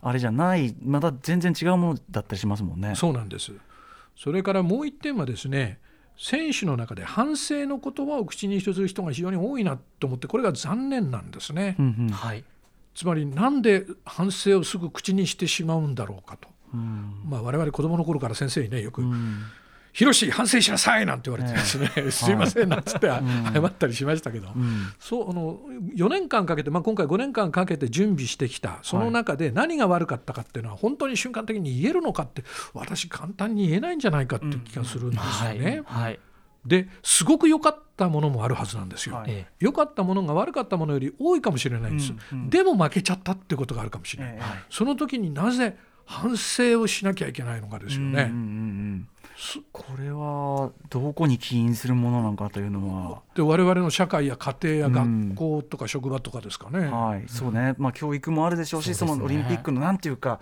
[0.03, 2.95] あれじゃないまた全然違うものだったりしますもんね。
[2.97, 3.53] そうなんです。
[4.17, 5.79] それからもう一点はですね、
[6.17, 11.77] 選手の中で反省の言葉を口にする人が非常に多いなと思って、これが残念なんですね。
[11.79, 12.45] うんうんはい
[12.95, 16.49] つまり、なんで反省をすぐ口にしてしまうんだろうかと。
[16.73, 19.43] うんまあ、我々子供の頃から先生にね、よく、うん
[19.95, 24.93] ヒロシ、反省しなさいなんて言われてですね、 すいませんなんつって謝ったりしましたけど、うん。
[24.99, 25.61] そうあの
[25.97, 35.59] 4年間かけて、まあ、今回5年間かけて準備してきた、その中で何が悪かったかっていうのは、本当に瞬間的に言えるのかって、私、簡単に言えないんじゃないかっていう気がするんですよはい。
[35.61, 35.83] ね。
[35.85, 36.19] はい。
[36.67, 39.15] ですごく良かったものもあるはずなんですよ。
[39.15, 39.31] はい。
[39.31, 42.51] え良かったものが悪かったものより多いかもしれないんです、うんうん。
[42.51, 44.43] でも負けちゃったってことがあるかもしれない、ええ。
[44.71, 45.77] その時になぜ
[46.07, 48.09] 反省をしなきゃいけないのかですよね。
[48.09, 48.51] うんうんうんう
[48.97, 49.09] ん
[49.73, 53.23] これはどこに起因するものなのかというのは。
[53.35, 56.87] で我々の社会や家庭やうん学校とか職場とかですかね。
[56.87, 60.41] はい、そうね、まあ、教育もあるでしょうし、そねのオリンピックのなんていうか、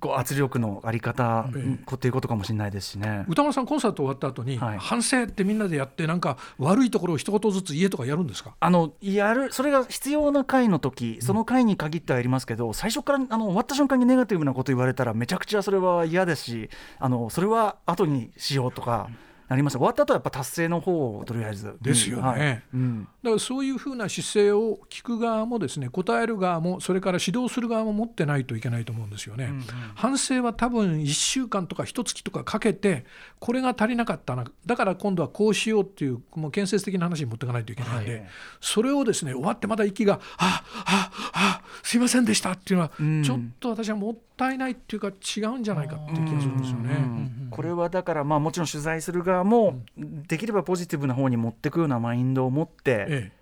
[0.00, 1.60] こう圧力のあり方、ええ。
[1.60, 3.24] うんこっていうことかもしれないですしね。
[3.28, 4.78] 歌丸さんコンサート終わった後に、はい。
[4.78, 8.54] 反省ってみんなでやってなんか悪いところを一言ずつ家とかやるんですか？
[8.60, 19.08] あのやるそれが必要な回の時その回に限ってはやりますけど、最初からあの終わった瞬間にネガティブなこと言われたらめちゃくちゃそれは嫌ですしあのそれは後にしようとか
[19.48, 19.78] なりました。
[19.78, 21.76] 終わった後はやっぱ達成の方をとりあえず。
[21.80, 22.22] ですよね。
[22.22, 22.62] はい。
[22.74, 23.08] うん。
[23.22, 29.50] だからそういうふうな姿勢を聞く側もですね答える側もそれから指導する側も持ってないといけないと思うんですよね。
[29.94, 33.06] 反省は多分1週間とか1月とかかけて
[33.38, 38.28] これが足りなかったなだから今度はこうしようっていうもう建設的な話に持っていかないといけないんで、はい。
[38.60, 43.22] それをですね終わってまだ息が「あああすいませんでした」っていうのは、うん。
[43.22, 46.94] ちょっと私はもったいないっていうか違うんじゃないかっていう気がするんですよね。
[46.94, 53.32] うんこれはだからまあもちろん取材する側もできればポジティブな方に持っていくようなマインドを持ってええ。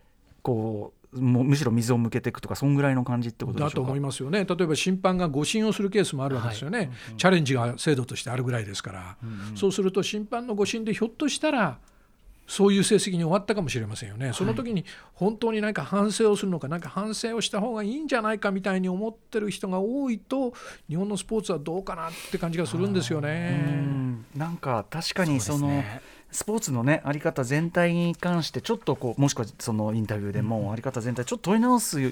[0.42, 3.74] こうもうむしろ水を向けていくとかそんぐらいの感じってことでしょうか？
[3.74, 9.16] だと思いますよね、例えば審判が誤審をするケースもあるわけですよね、チャレンジが制度としてあるぐらいですから、
[9.54, 11.78] そうすると審判の誤審でひょっとしたら、
[12.46, 20.52] そういう成績に終わったかもしれませんよね、その時に本当に何か反省をするのか、何か反省をした方がいいんじゃないかみたいに思ってる人が多いと、
[20.88, 23.50] 日本のスポーツはどうかなって感じがするんですようね。
[23.50, 24.24] ん。
[24.36, 26.00] なんか確かにそのね。
[26.32, 32.10] スポーツのねあり方全体に関してちょっとこうもしくはそのインタビューでもあり方全体ちょっと問い直すよ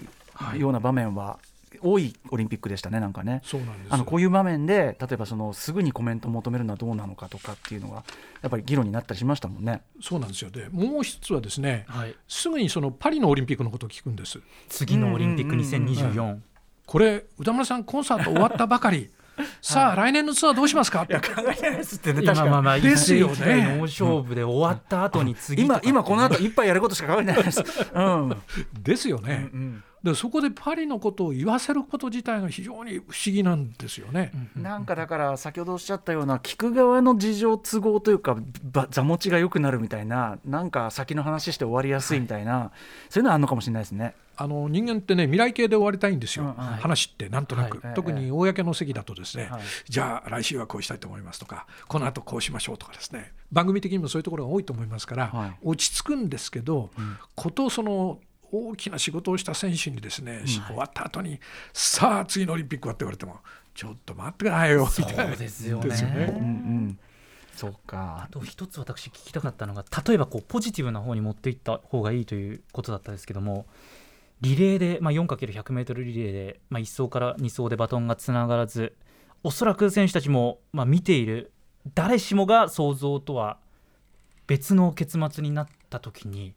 [0.60, 1.38] うな場面は
[1.82, 3.40] 多いオリンピックでしたねなんかね。
[3.44, 8.04] そうなんですあのこういう場面で例えばそのすぐにコメントを求めるのはどうなのかとかっていうのが
[8.42, 9.82] やっぱり議論になったりしましたもんね。
[10.00, 10.50] そうなんですよ。
[10.50, 14.40] でもう一つはですね、はい、すぐにそのパリのオリンピックのことを聞くんです。
[14.68, 15.60] 次のオリンピックうん。
[15.60, 15.86] うんうんうん。
[15.86, 16.38] 2024、
[16.86, 19.10] これ歌丸さんコンサート終わったばかり。
[19.60, 21.02] さあ、来年のツアーどうしますか？
[21.02, 21.14] って。
[21.16, 23.76] 考えないですってね今まあまあですよね。
[23.78, 25.80] 大勝負で終わった後に次とか。
[25.82, 27.64] 今今この後一杯やることしか考えてないです。
[27.94, 28.36] うん。
[28.80, 34.32] ですよね、うんでそこでパリのことを言わせること自体が非常に不思議なんですよね。
[34.54, 42.70] なんかだから先ほどおっしゃったような聞く側の事情都合というかば座持ちが良くなるみたいななんか先の話して終わりやすいみたいな、
[43.08, 44.14] そういうのはあるのかもしれないですね。
[44.36, 46.80] あの人間ってね未来形で終わりたいんですよ、うんはい。
[46.80, 47.94] 話ってなんとなく、はい。
[47.94, 49.62] 特に公の席だとですね、はい。
[49.88, 53.32] じゃあ来週はこうしたいと思いますとかこの後こうしましょうとかですね。
[53.52, 55.56] 番組的にもそういうところが多いと思いますから、はい。
[55.62, 56.90] 落ち着くんですけど、
[57.34, 58.18] ことその
[58.54, 61.40] 大きな仕事をした選手にですね、終わった後に
[61.72, 63.40] さあ次のオリンピックはって言われても
[63.74, 65.90] ちょっと待ってくださいよみたいなそうですよね。
[65.90, 66.98] ねうんうん、
[67.54, 68.22] そうか。
[68.26, 68.28] あ。
[68.30, 73.66] と一つ私聞きたかったのが例えばこうポジティブな方に持っていった方がいいということだったんですけども
[74.40, 78.94] リレーで、まあ、4×100m リレーで、まあ、1走から2走でバトンがつながらず
[79.42, 81.52] おそらく選手たちも、まあ、見ている
[81.94, 83.58] 誰しもが想像とは
[84.46, 86.54] 別の結末になった時に、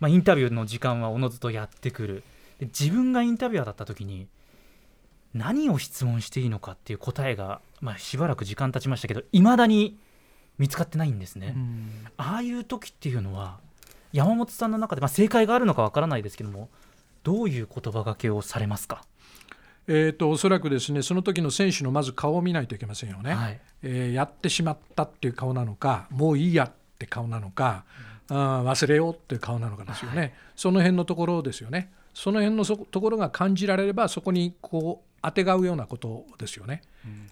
[0.00, 2.24] まあ、インタビューの時間はおのずとやってくる。
[2.58, 4.26] で自分がインタビュアーだった時に
[5.32, 9.96] 何を質問していいのかっていう答えが、まあ、しばらく時間経ちましたけどいまだに
[10.58, 11.54] 見つかってないんですね。
[11.56, 11.90] うん。
[12.18, 13.58] ああいう時っていうのは
[14.12, 16.68] 山本さんの中で、まあ、正解があるのかわからないですけども
[17.22, 19.04] どういう言葉がけをされますか、
[19.86, 23.60] えー、とおそらくですねその時の選手のまず顔を見ないといけませんよね、はい。
[23.82, 27.84] えーやってしまったっていう顔なのかもういいやって顔なのか、
[28.30, 36.82] あー忘れようっていう顔なのかですよね、その辺のところですよねその辺のそところが感じられればそこにこうあてがうようなことですよね。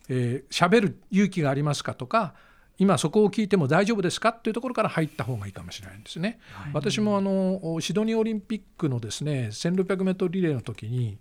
[0.08, 2.34] えー喋る勇気がありますかとか
[2.78, 6.38] 今そこを聞いても大丈夫ですかっていうところから入った方がいいかもしれないんですね。
[6.72, 11.18] 私もあのシドニーオリンピックのですね 1600m リレーの時に、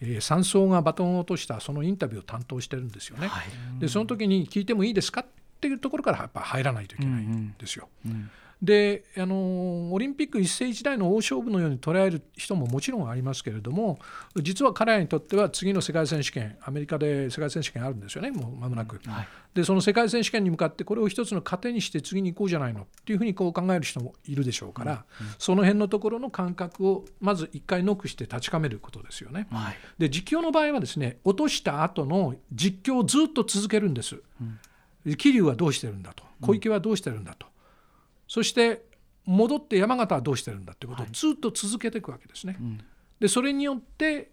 [0.00, 3.28] えー、3走がバトンを落としたそのインタビューを担当してるんですよね。
[3.28, 3.44] はい
[3.80, 5.26] でその時に聞いてもいいですかっ
[5.60, 7.88] ていうところからやっぱ入らないといけないんですよ。
[8.04, 8.30] うん
[8.62, 13.98] であのオリンピック一世一代の大勝負のように捉える人ももちろんありますけれども
[14.36, 19.00] 実は彼らにとっては次の世界選手権アメリカで世界選手権あるんですよねもう間もなく。
[19.06, 25.06] はいでその世界選手権に向かってこれを一つの糧にして次に行こうじゃないのっていうふうにこう考える人もいるでしょうから、
[25.38, 29.46] その辺のところの感覚をまず一回ノックして確かめることですよね。
[29.50, 34.20] はいで実況の場合はですね落とした後の実況をずっと続けるんです。
[35.16, 37.46] 桐生はどうしてるんだと小池はどうしてるんだと、
[38.26, 38.84] そして
[39.24, 42.56] 戻って山形はどうしてるんだってことをずっと続けていくわけですね。
[43.20, 44.30] でそれによって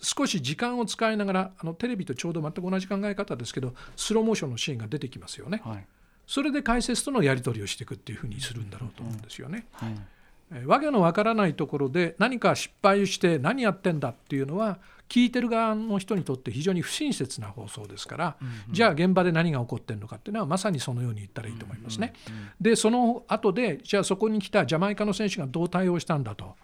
[0.00, 5.60] 少し時間を使いながらあのテレビとちょうど全く同じ考え方ですけどスローモーションのシーンが出てきますよね。
[5.64, 5.86] はい
[6.24, 9.66] それで解説とのやり取りをしていくっていうふうにするんだろうと思うんですよね。
[9.72, 10.21] はいえー
[10.66, 14.78] わけのわからないところで何か失敗して何やってんだっていうのは
[15.08, 18.36] 聞いてる側の人にとって非常に不親切な放送ですから、
[18.70, 22.14] じゃあ現場で何が起こってるのかっていうのはまさにそのように言ったらいいと思いますね。
[22.60, 26.56] でその後でじゃあそこに来たジャマイカの選手がどう対応したんだと。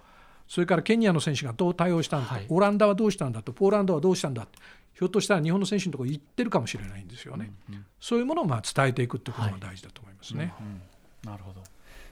[0.46, 2.46] それからケニアの選手がどう対応したんだと、はい。
[2.48, 3.52] オランダはどうしたんだと。
[3.52, 4.58] ポーランドはどうしたんだって。
[4.94, 7.52] ひょっとしたら日本の選手のところに行ってるかもしれないんですよね。
[8.00, 10.54] そういうものをまあ伝えていくってことが大事だと思いますね。
[11.22, 11.62] なるほど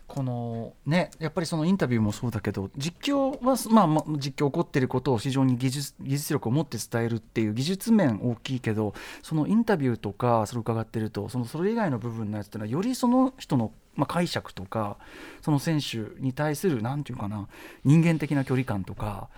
[0.06, 14.96] このねやっぱりそのインタビューもそうだけど実況は、まあ、ま実況起こっていることを非常に技術技術力を持って伝えるっていう技術面大きいけどそのインタビューとかそれを伺ってるとそのそれ以外の部分のやつっていうのはよりその人の、まあ、解釈とか
[15.42, 17.48] その選手に対する何て言うかな
[17.84, 19.28] 人間的な距離感とか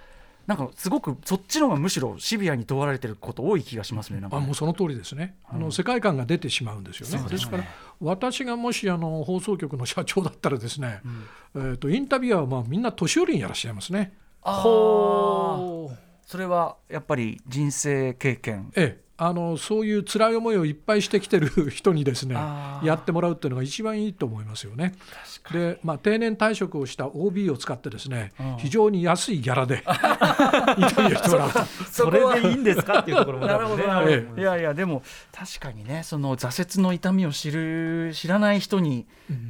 [0.49, 4.42] なんかすごくそっちの方がむしろシビアに問われてること多い気がしますねなんかね。
[4.42, 7.22] あもうその通りですね、あの世界観が出てしまうんですよね。
[7.22, 7.28] ね。
[7.28, 7.64] ですから
[8.01, 11.03] 私がもしあの放送局の社長だったらですね、
[11.55, 14.14] えー、とインタビュアーはまあみんな年寄りにやらっしゃいますね。
[14.42, 15.90] あー。
[16.24, 18.72] それはやっぱり人生経験。
[18.74, 22.37] ええあのそういう辛い思いをいっぱいしてきてる人にですね
[22.85, 24.95] やってもらうっていうのが一番いいと思いますよね。
[25.53, 31.64] で、まあ、定年退職をした OB を使ってですね非常に安いギャラでインタビューしてもらうと。
[31.91, 34.41] それでいいんですかっていうところもなるほどなえるほど。
[34.41, 35.03] いやいやでも
[35.33, 39.09] 確かにねその挫折の痛みを知る知らない人に、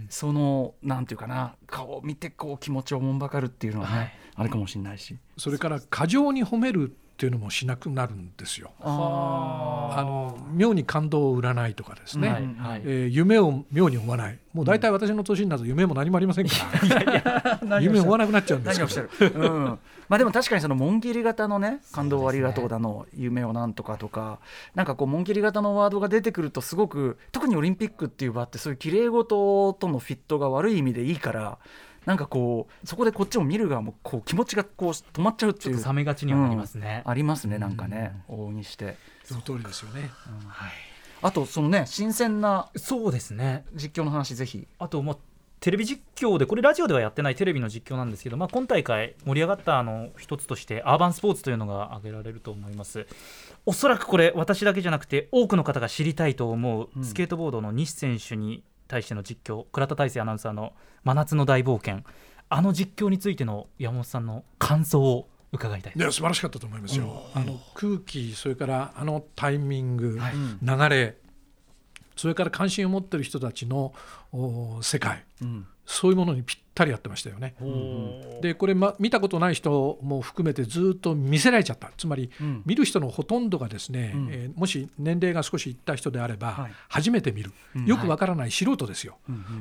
[0.09, 4.12] そのなんていうかな顔を見てこう気持ちをおもんばかるっていうのはね、はい。
[4.37, 5.19] あるかもしれないし。
[5.37, 8.71] それから過剰に褒めるっていうのもしなくなるんですよ。
[8.81, 12.83] ああの妙に感動を売らないとかですね、はいはい。
[12.85, 14.39] えー夢を妙に追わない。
[14.53, 16.55] もう大体私の年になると夢も何もありませんか
[17.64, 24.39] ら、 夢を追わなくなっちゃうんです何けどうん、まあでも確かにその紋切り型のね感動をありがとうだの、夢をなんとかとか
[24.77, 31.59] なんかこう紋切り型のワードが出てくるとすごく特にオリンピックっていう場ってそういう綺麗事とのフィットが悪い意味でいいから
[32.09, 35.75] なんかこうそこでこっちも見る側もこう気持ちがこう止まっちゃうっていう。
[35.75, 37.03] ちょっと冷めがちにはなりますね。
[37.05, 38.17] ありますねなんかね。
[38.31, 38.97] 往々にして。
[39.25, 40.09] その通りですよね。
[41.21, 43.67] あとそのね新鮮なそうですね。
[43.75, 44.67] 実況の話ぜひ。
[44.79, 45.17] あと、まあ、
[45.61, 53.07] テレビ実況でこれラジオではやってないテレビの実況なんですけど、まあ、今大会盛り上がったあの一つとしてアーバンスポーツというのが挙げられると思います。
[53.67, 60.74] おそらくこれ私だけじゃなくて多くの方が知りたいと思うスケートボードの西選手に対しての実況倉田大成アナウンサーの
[61.05, 62.03] 「真夏の大冒険」
[62.51, 65.93] あの実況についての山本さんの感想を伺いたい。
[65.95, 67.22] いや素晴らしかったと思いますよ。
[67.34, 70.34] あの空気それからあのタイミング、はい。
[70.62, 71.16] 流れ
[72.16, 73.95] それから関心を持ってる人たちの
[74.32, 77.55] お世界、んそういうものにぴったりやってましたよね。
[78.43, 81.91] でこれ、ま、見たことない人も含めてずっと見せられちゃった。
[81.97, 82.62] つまり、ん。
[82.66, 84.28] 見る人のほとんどがですね、ん。
[84.30, 86.72] えーもし年齢が少しいった人であれば、はい。
[86.89, 87.53] 初めて見る、
[87.86, 89.16] よくわからない素人ですよ、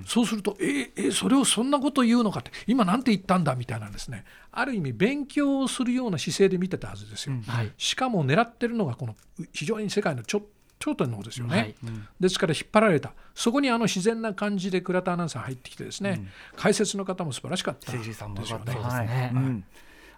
[0.05, 4.25] そうするとえーえーそれをそんなこと言うのかって今なんて言ったんだみたいなですね。
[4.51, 7.71] ある意味勉強をするような姿勢で見てたはずですよ、はい。
[7.77, 9.15] しかも狙ってるのがこの
[9.53, 10.41] 非常に世界のちょ
[10.79, 11.75] 頂点の方ですよね、はい。
[12.19, 13.13] ですから引っ張られた。
[13.33, 16.25] そこにあの自然な感じで倉田アナウンサー入ってきてですね、
[16.55, 18.27] 解説の方も素晴らしかったですよ
[18.59, 19.63] ね。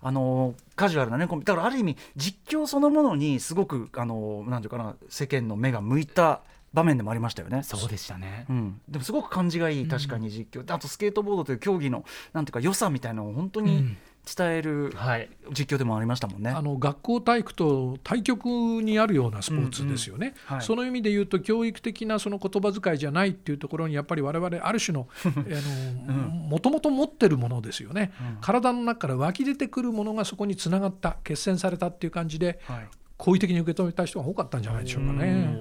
[0.02, 6.42] あのカジュアルなねこうだからある意味実況そのものにすごくあのなんていうかな世間の目が向いた
[6.74, 7.64] 場面でもありましたよね。
[7.64, 8.46] そうでしたね。
[8.50, 13.98] うん、でもすごく感じがいい確かに実況、であとスケートボードという競技のなんていうか良さみたいなのを本当にうん
[14.36, 15.30] 伝えるはい。
[15.52, 16.52] 実況でもありましたもんね。
[16.52, 20.66] あの学校体育と対極にあるようなスポーツですよね、うんはい。
[20.66, 25.08] その意味で言うと教育的なその言葉遣いじゃないっていうところにやっぱり我々ある種の
[26.50, 28.12] もともと持ってるものですよね、
[28.42, 32.88] 体の中から湧き出てくるものがそこにつながった決戦されたっていう感じではい。
[33.18, 35.60] 好意的に受け止めた人が多かったんじゃないでしょうかね。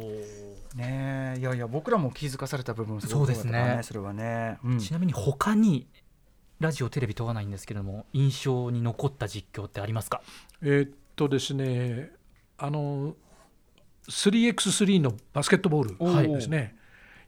[0.77, 3.81] ねえいやいや僕らも気づかされた部分すごくそうですね。
[3.83, 4.59] それはね。
[4.62, 4.79] うん。
[4.79, 5.89] ちなみに他に
[6.61, 10.22] ラジオテレビ問わないんですけれども印象に残った実況ってありますか？
[10.62, 12.11] えーっとですね
[12.56, 13.14] あの
[14.09, 16.74] 3x3 のバスケットボールですね、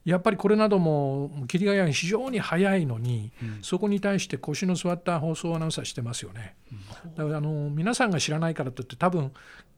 [0.04, 6.56] やっぱりこれなども霧ヶ谷非常に速いのに、そこに対して腰の座った放送アナウンサーしてますよね。
[7.16, 9.30] だからあの皆さんが知らないからといって多分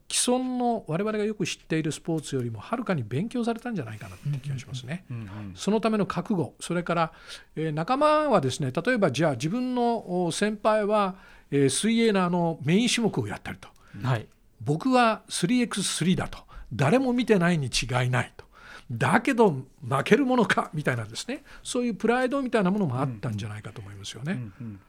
[0.09, 5.05] 既存の我々がよく知っているスポーツよりもはるかに勉強されたんじゃないかなって気がしますね。
[5.09, 7.13] うんうんそのための覚悟、それから、
[7.55, 11.15] えー仲間はですね例えばじゃあ自分のお先輩は、
[11.51, 13.69] えー水泳のあのメイン種目をやったりと、
[14.03, 14.27] はい。
[14.61, 16.39] 僕は 3x3 だと。
[16.73, 18.45] 誰も見てないに違いないと。
[18.91, 19.51] だけど
[19.87, 21.43] 負けるものかみたいなですね。
[21.63, 24.33] そういうプライドみたいなものもあったんじゃないかと思いますよね。
[24.61, 24.79] うん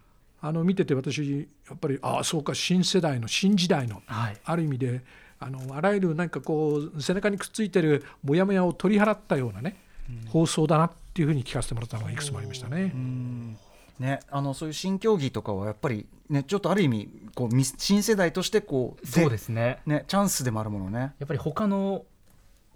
[0.46, 5.02] あの見てて私やっぱりああそうか新世代の新時代のはいある意味で
[5.40, 9.76] あのあらゆるなんかこう背中にくっついてるモヤモヤを取り払ったようなね、
[10.28, 12.92] 放送だなっっていうふうに聞かせてもらったのがいくつもありましたね。
[14.00, 20.98] ね、あのそういう新競技とかはやっぱりねちょっとある意味こうみ新世代としてこうそうですねねチャンスでもあるものね。
[21.20, 22.04] やっぱり他の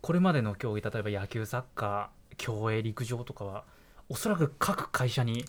[0.00, 3.64] これまでの競技例えば野球サッカー競泳陸上とかは
[4.08, 5.44] おそらく各会社に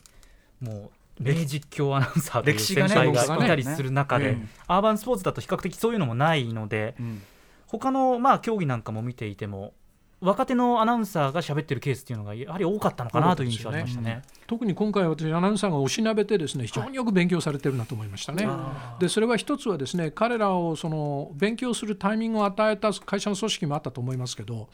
[0.59, 7.21] もう名実況アナウンサーという歴史がね先輩がいたりする中で、うんアーバンスポーツだと比較的そういうのもないのでうん
[7.67, 9.73] 他のまあ競技なんかも見ていても
[10.21, 14.21] 若手のアナウンサーが喋ってるケースっていうのがやはり多かったのかなという印象ありましたね。
[14.47, 18.47] 特に今回私アナウンサーがおしなべてですね非常によく勉強されてるなと思いましたね。
[18.99, 24.67] でそれは一つはですね彼らをその勉強するタイミングを与えた会社の組織もあったと思いますけど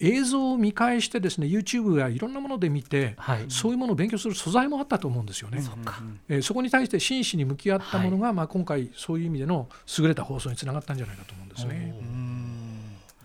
[0.00, 3.46] 映像を見返してですね YouTube やいろんなもので見て、はい。
[3.48, 5.62] そういうものを勉強する素材もあったと思うんですよね。
[6.28, 9.68] えーそこに対して真摯に向き合ったものが、まあ、今回そういう意味での
[9.98, 11.94] 優れた放送につながったんじゃないかと思うんですね。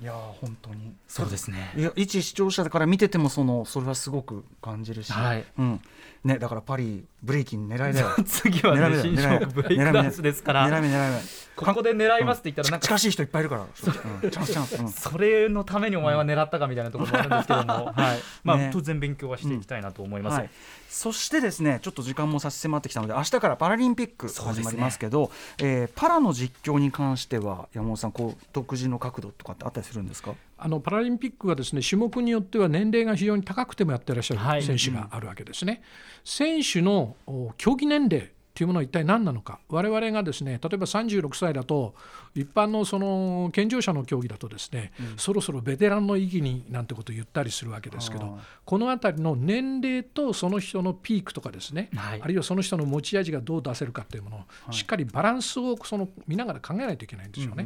[0.02, 0.94] いやー本当に。
[1.08, 1.74] そうですね。
[1.78, 5.46] いや一視聴者から見ててもそのそれはすごく感じるし、はい。
[5.60, 5.82] うん。
[6.24, 8.10] ね、だからパリブレイキン狙いだよ。
[8.26, 9.54] 次はね狙い目新だよ種目。
[9.54, 10.68] ブレイクダンスですから。
[10.70, 11.22] 狙い目狙い目。
[11.56, 14.32] ここで狙いますって言ったらなんか近しい人いっぱいいるから、うん。
[14.32, 14.90] チャンスチャンス、うん。
[14.90, 18.20] それのためにお前は狙ったかみたいなところもあるんですけども、 はい。
[18.44, 18.70] まあね。
[18.74, 20.38] 当然勉強はしていきたいなと思います。
[20.40, 20.50] はい、
[20.90, 30.34] そしてですねちょっと時間も差し迫ってきたので明日からパラリンピック始まりますけどえーパラの実況に関しては山本さんこう独自の角度とかってあったりするんですか？
[30.58, 34.62] あのパラリンピックはですね種目によっては年齢が非常に高くてもやってらっしゃはい。
[34.62, 35.82] る選手があるわけですね。
[36.24, 39.60] 選手のお競技年齢というものは一体何なのか。
[39.70, 41.96] 我々がですね例えば36歳だと
[42.36, 52.22] 一般のその健常者の競技だとですね、そろそろベテランの域になんてことを言ったりするわけですけどこの辺りの年齢とその人のピークとかですね、はい。
[52.22, 57.66] あるいはその人の持ち味がどう出せるかというものをしっかりバランスをその見ながら考えないといけないんですよね。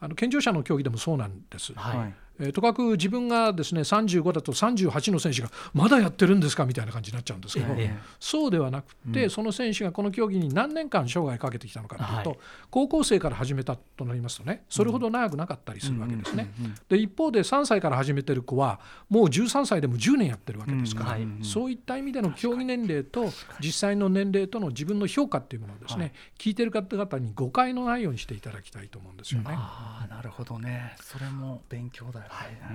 [0.00, 1.72] あの健常者の競技でもそうなんです。
[1.74, 12.38] はいはいえーとかく自分がですね35だと38の選手がまだやってるんですかみたいな感じになっちゃうんですけど、ええそうではなくて、その選手がこの競技に何年間生涯かけてきたのかというと、はい。
[12.70, 16.52] 高校生から始めたとなりますとねそれほど長くなかったりするわけですね。
[16.88, 21.26] で一方で3歳から始めてる子はもう13歳でも10年やってるわけですから、はい。
[21.42, 23.30] そういった意味での競技年齢と
[23.60, 29.46] 実際の年齢との自分の評価っていうものをですね、聞いてる方々に誤解のないようにしていただきたいと思うんですよね。
[29.50, 30.96] ああなるほどね。
[31.00, 32.27] それも勉強だよね、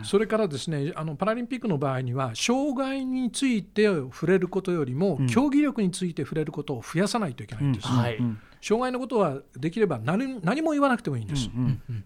[0.04, 8.18] それからですねあのパラリンピックの場合には障害について触れることよりも、競技力について触れることを増やさないといけないんです、はい。
[8.62, 11.50] 障害のことはできれば何何も言わなくてもいいんです、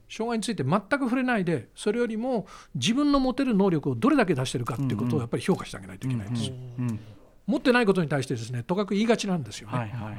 [0.10, 6.52] 障害について全く触れないでそれよりも自分の持てる能力をどれだけ出してるかっていうことをやっぱり評価してあげないといけないんです、
[7.48, 10.12] 持ってないことに対してですねとかく言いがちなんですよね、はいは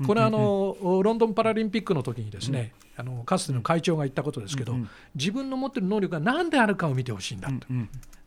[0.00, 0.04] い。
[0.04, 4.74] これはあのロンドンパラリンピックの時にですね、あのかつての会長が言ったことですけど、
[5.14, 7.66] 自分の持ってる能力が何であるかを見てほしいんだと、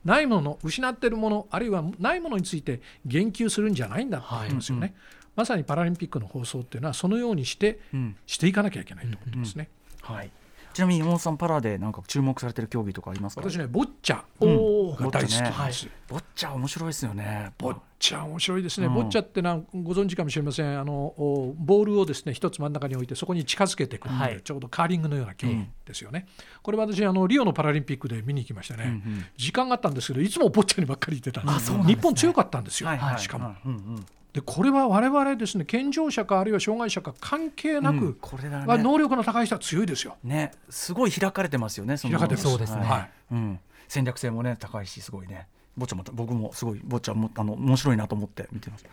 [0.05, 4.95] ないもの失ってるものあるいはないものについて言及するんじゃないんだって言ってますよね、
[5.35, 8.15] まさにパラリンピックの放送っていうのはそのようにして、ん。
[8.25, 9.69] していかなきゃいけないということですね、
[10.01, 10.31] はい。
[10.73, 13.41] ちなみに山本さんパラでなんか注目されてる競技とかありますか？
[13.41, 14.21] 私ねボッチャ。
[14.39, 17.51] おーが大好きボッチャねなんです、ボッチャ面白いですよね。
[17.57, 18.93] ボッチャ面白いですね、うん。
[18.93, 20.79] ボッチャってのはご存知かもしれません。
[20.79, 24.41] あのおボールをですね一つ真ん中に置いてそこに近づけていくっていう、はい。
[24.41, 26.27] ちょうどカーリングのような競技ですよね、
[26.61, 29.01] これ私あのリオのパラリンピックで見に行きましたね、
[29.37, 33.19] 時間があったんですけどいつもボッチャにばっかり行ってたんです日本強かったんですよ、はいはい。
[33.19, 38.65] しかも、うんうんでこれは我々ですね健常者かあるいは障害者か関係なく、うんこれだね。
[38.65, 40.15] は能力の高い人は強いですよ。
[40.23, 42.17] ねすごい開かれてますよねその。
[42.17, 42.49] 開かれてます。
[42.49, 42.81] そうですね。
[42.81, 43.09] はい。
[43.33, 43.59] うん、
[43.91, 45.47] 戦略性もね高いしすごいね。
[45.75, 48.85] ボッチャも僕もすごいボッチャもあの面白いなと思って見てます。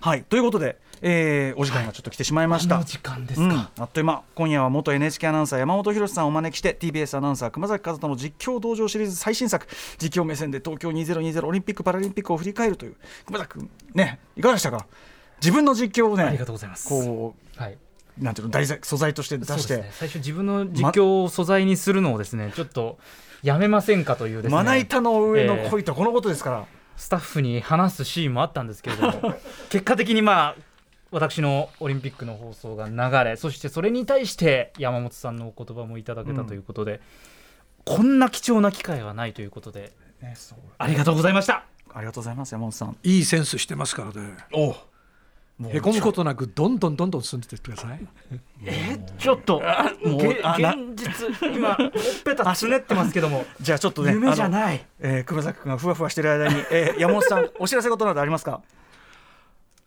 [0.00, 0.22] はい。
[0.24, 3.70] ということで、えーお時間がちょっと来てしまいました、時間ですうん、か。
[3.78, 4.22] あっという間。
[4.34, 9.66] 今夜は元 NHK アナウンサー山本博さんをお招きして TBS アナウンサー熊崎和人の実況道場シリーズ最新作
[9.98, 12.96] 実況目線で東京2020オリンピック・パラリンピックを振り返るという。
[13.26, 14.86] 熊崎君ねいかがでしたか？
[15.42, 16.88] 自分の実況をねありがとうございます。
[16.88, 17.74] こはい。
[17.74, 19.90] うなんていうの題材素材として出して、ね。
[19.92, 22.98] 最初自分の実況を素材にするのをですね、ちょっと
[23.42, 24.54] やめませんかというですね。
[24.54, 26.66] まな板の上の恋とはこのことですから、
[26.96, 29.34] スタッフに話すシーンもあったんですけれども。
[29.70, 30.56] 結果的にまあ
[31.10, 37.00] 私のオリンピックの放送が流れそしてそれに対して山本さんのお言葉もいただけたということで、
[37.84, 40.34] こんな貴重な機会はないということでね
[40.76, 41.64] ありがとうございました。
[41.94, 42.96] ありがとうございます山本さん。
[43.02, 44.36] いいセンスしてますからね。
[44.52, 44.76] お
[45.66, 48.00] へこむことなくどんどんどんどん進んでてください。
[49.18, 49.60] ちょっと。
[50.04, 50.38] もう現
[50.94, 51.90] 実今ほっ
[52.24, 53.44] ぺたつねってますけども。
[53.60, 58.60] じゃあちょっとね夢じゃい、ないえー、熊崎君がふわふわしてる間に、えー、山本さん お知らせ事などありますか？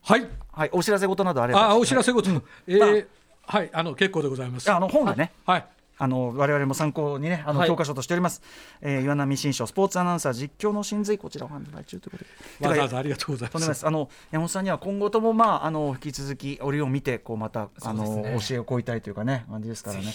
[0.03, 0.27] はい。
[0.51, 1.69] はいお知らせ事などあれば。
[1.69, 2.29] あお知らせ事、
[2.67, 3.07] えー
[3.47, 4.69] はいあの結構でございます。
[4.69, 5.31] ああの本でね。
[5.45, 5.65] はい
[6.01, 7.69] あの我々も参考にねあの、はい。
[7.69, 8.41] 教科書としております、
[8.81, 12.23] えー、岩波新書スポーツアナウンサー実況の真髄こちらを販売中ということ
[12.59, 12.67] で。
[12.67, 13.87] わざわざありがとうございまですす。
[13.87, 20.11] あの山本さんには今後ともまああの引き続き折を見てこうまたあの、教えを請いたいというかね感じですからね。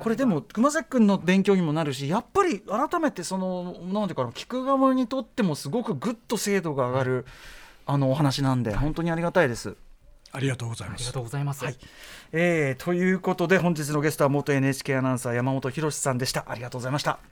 [0.00, 7.24] これでも熊崎君の勉強にもなるしやっぱり改めてそのなんていうかな聞く側にとってもすごくぐっと精度が上がる、
[7.86, 9.76] あのお話なんで本当にありがたいです。
[10.32, 11.76] ありがとうございありがますとうございます、はい。
[12.32, 16.44] えーということで本日のゲストは元 NHK アナウンサー山本博さんでした。
[16.48, 17.18] ありがとうございました。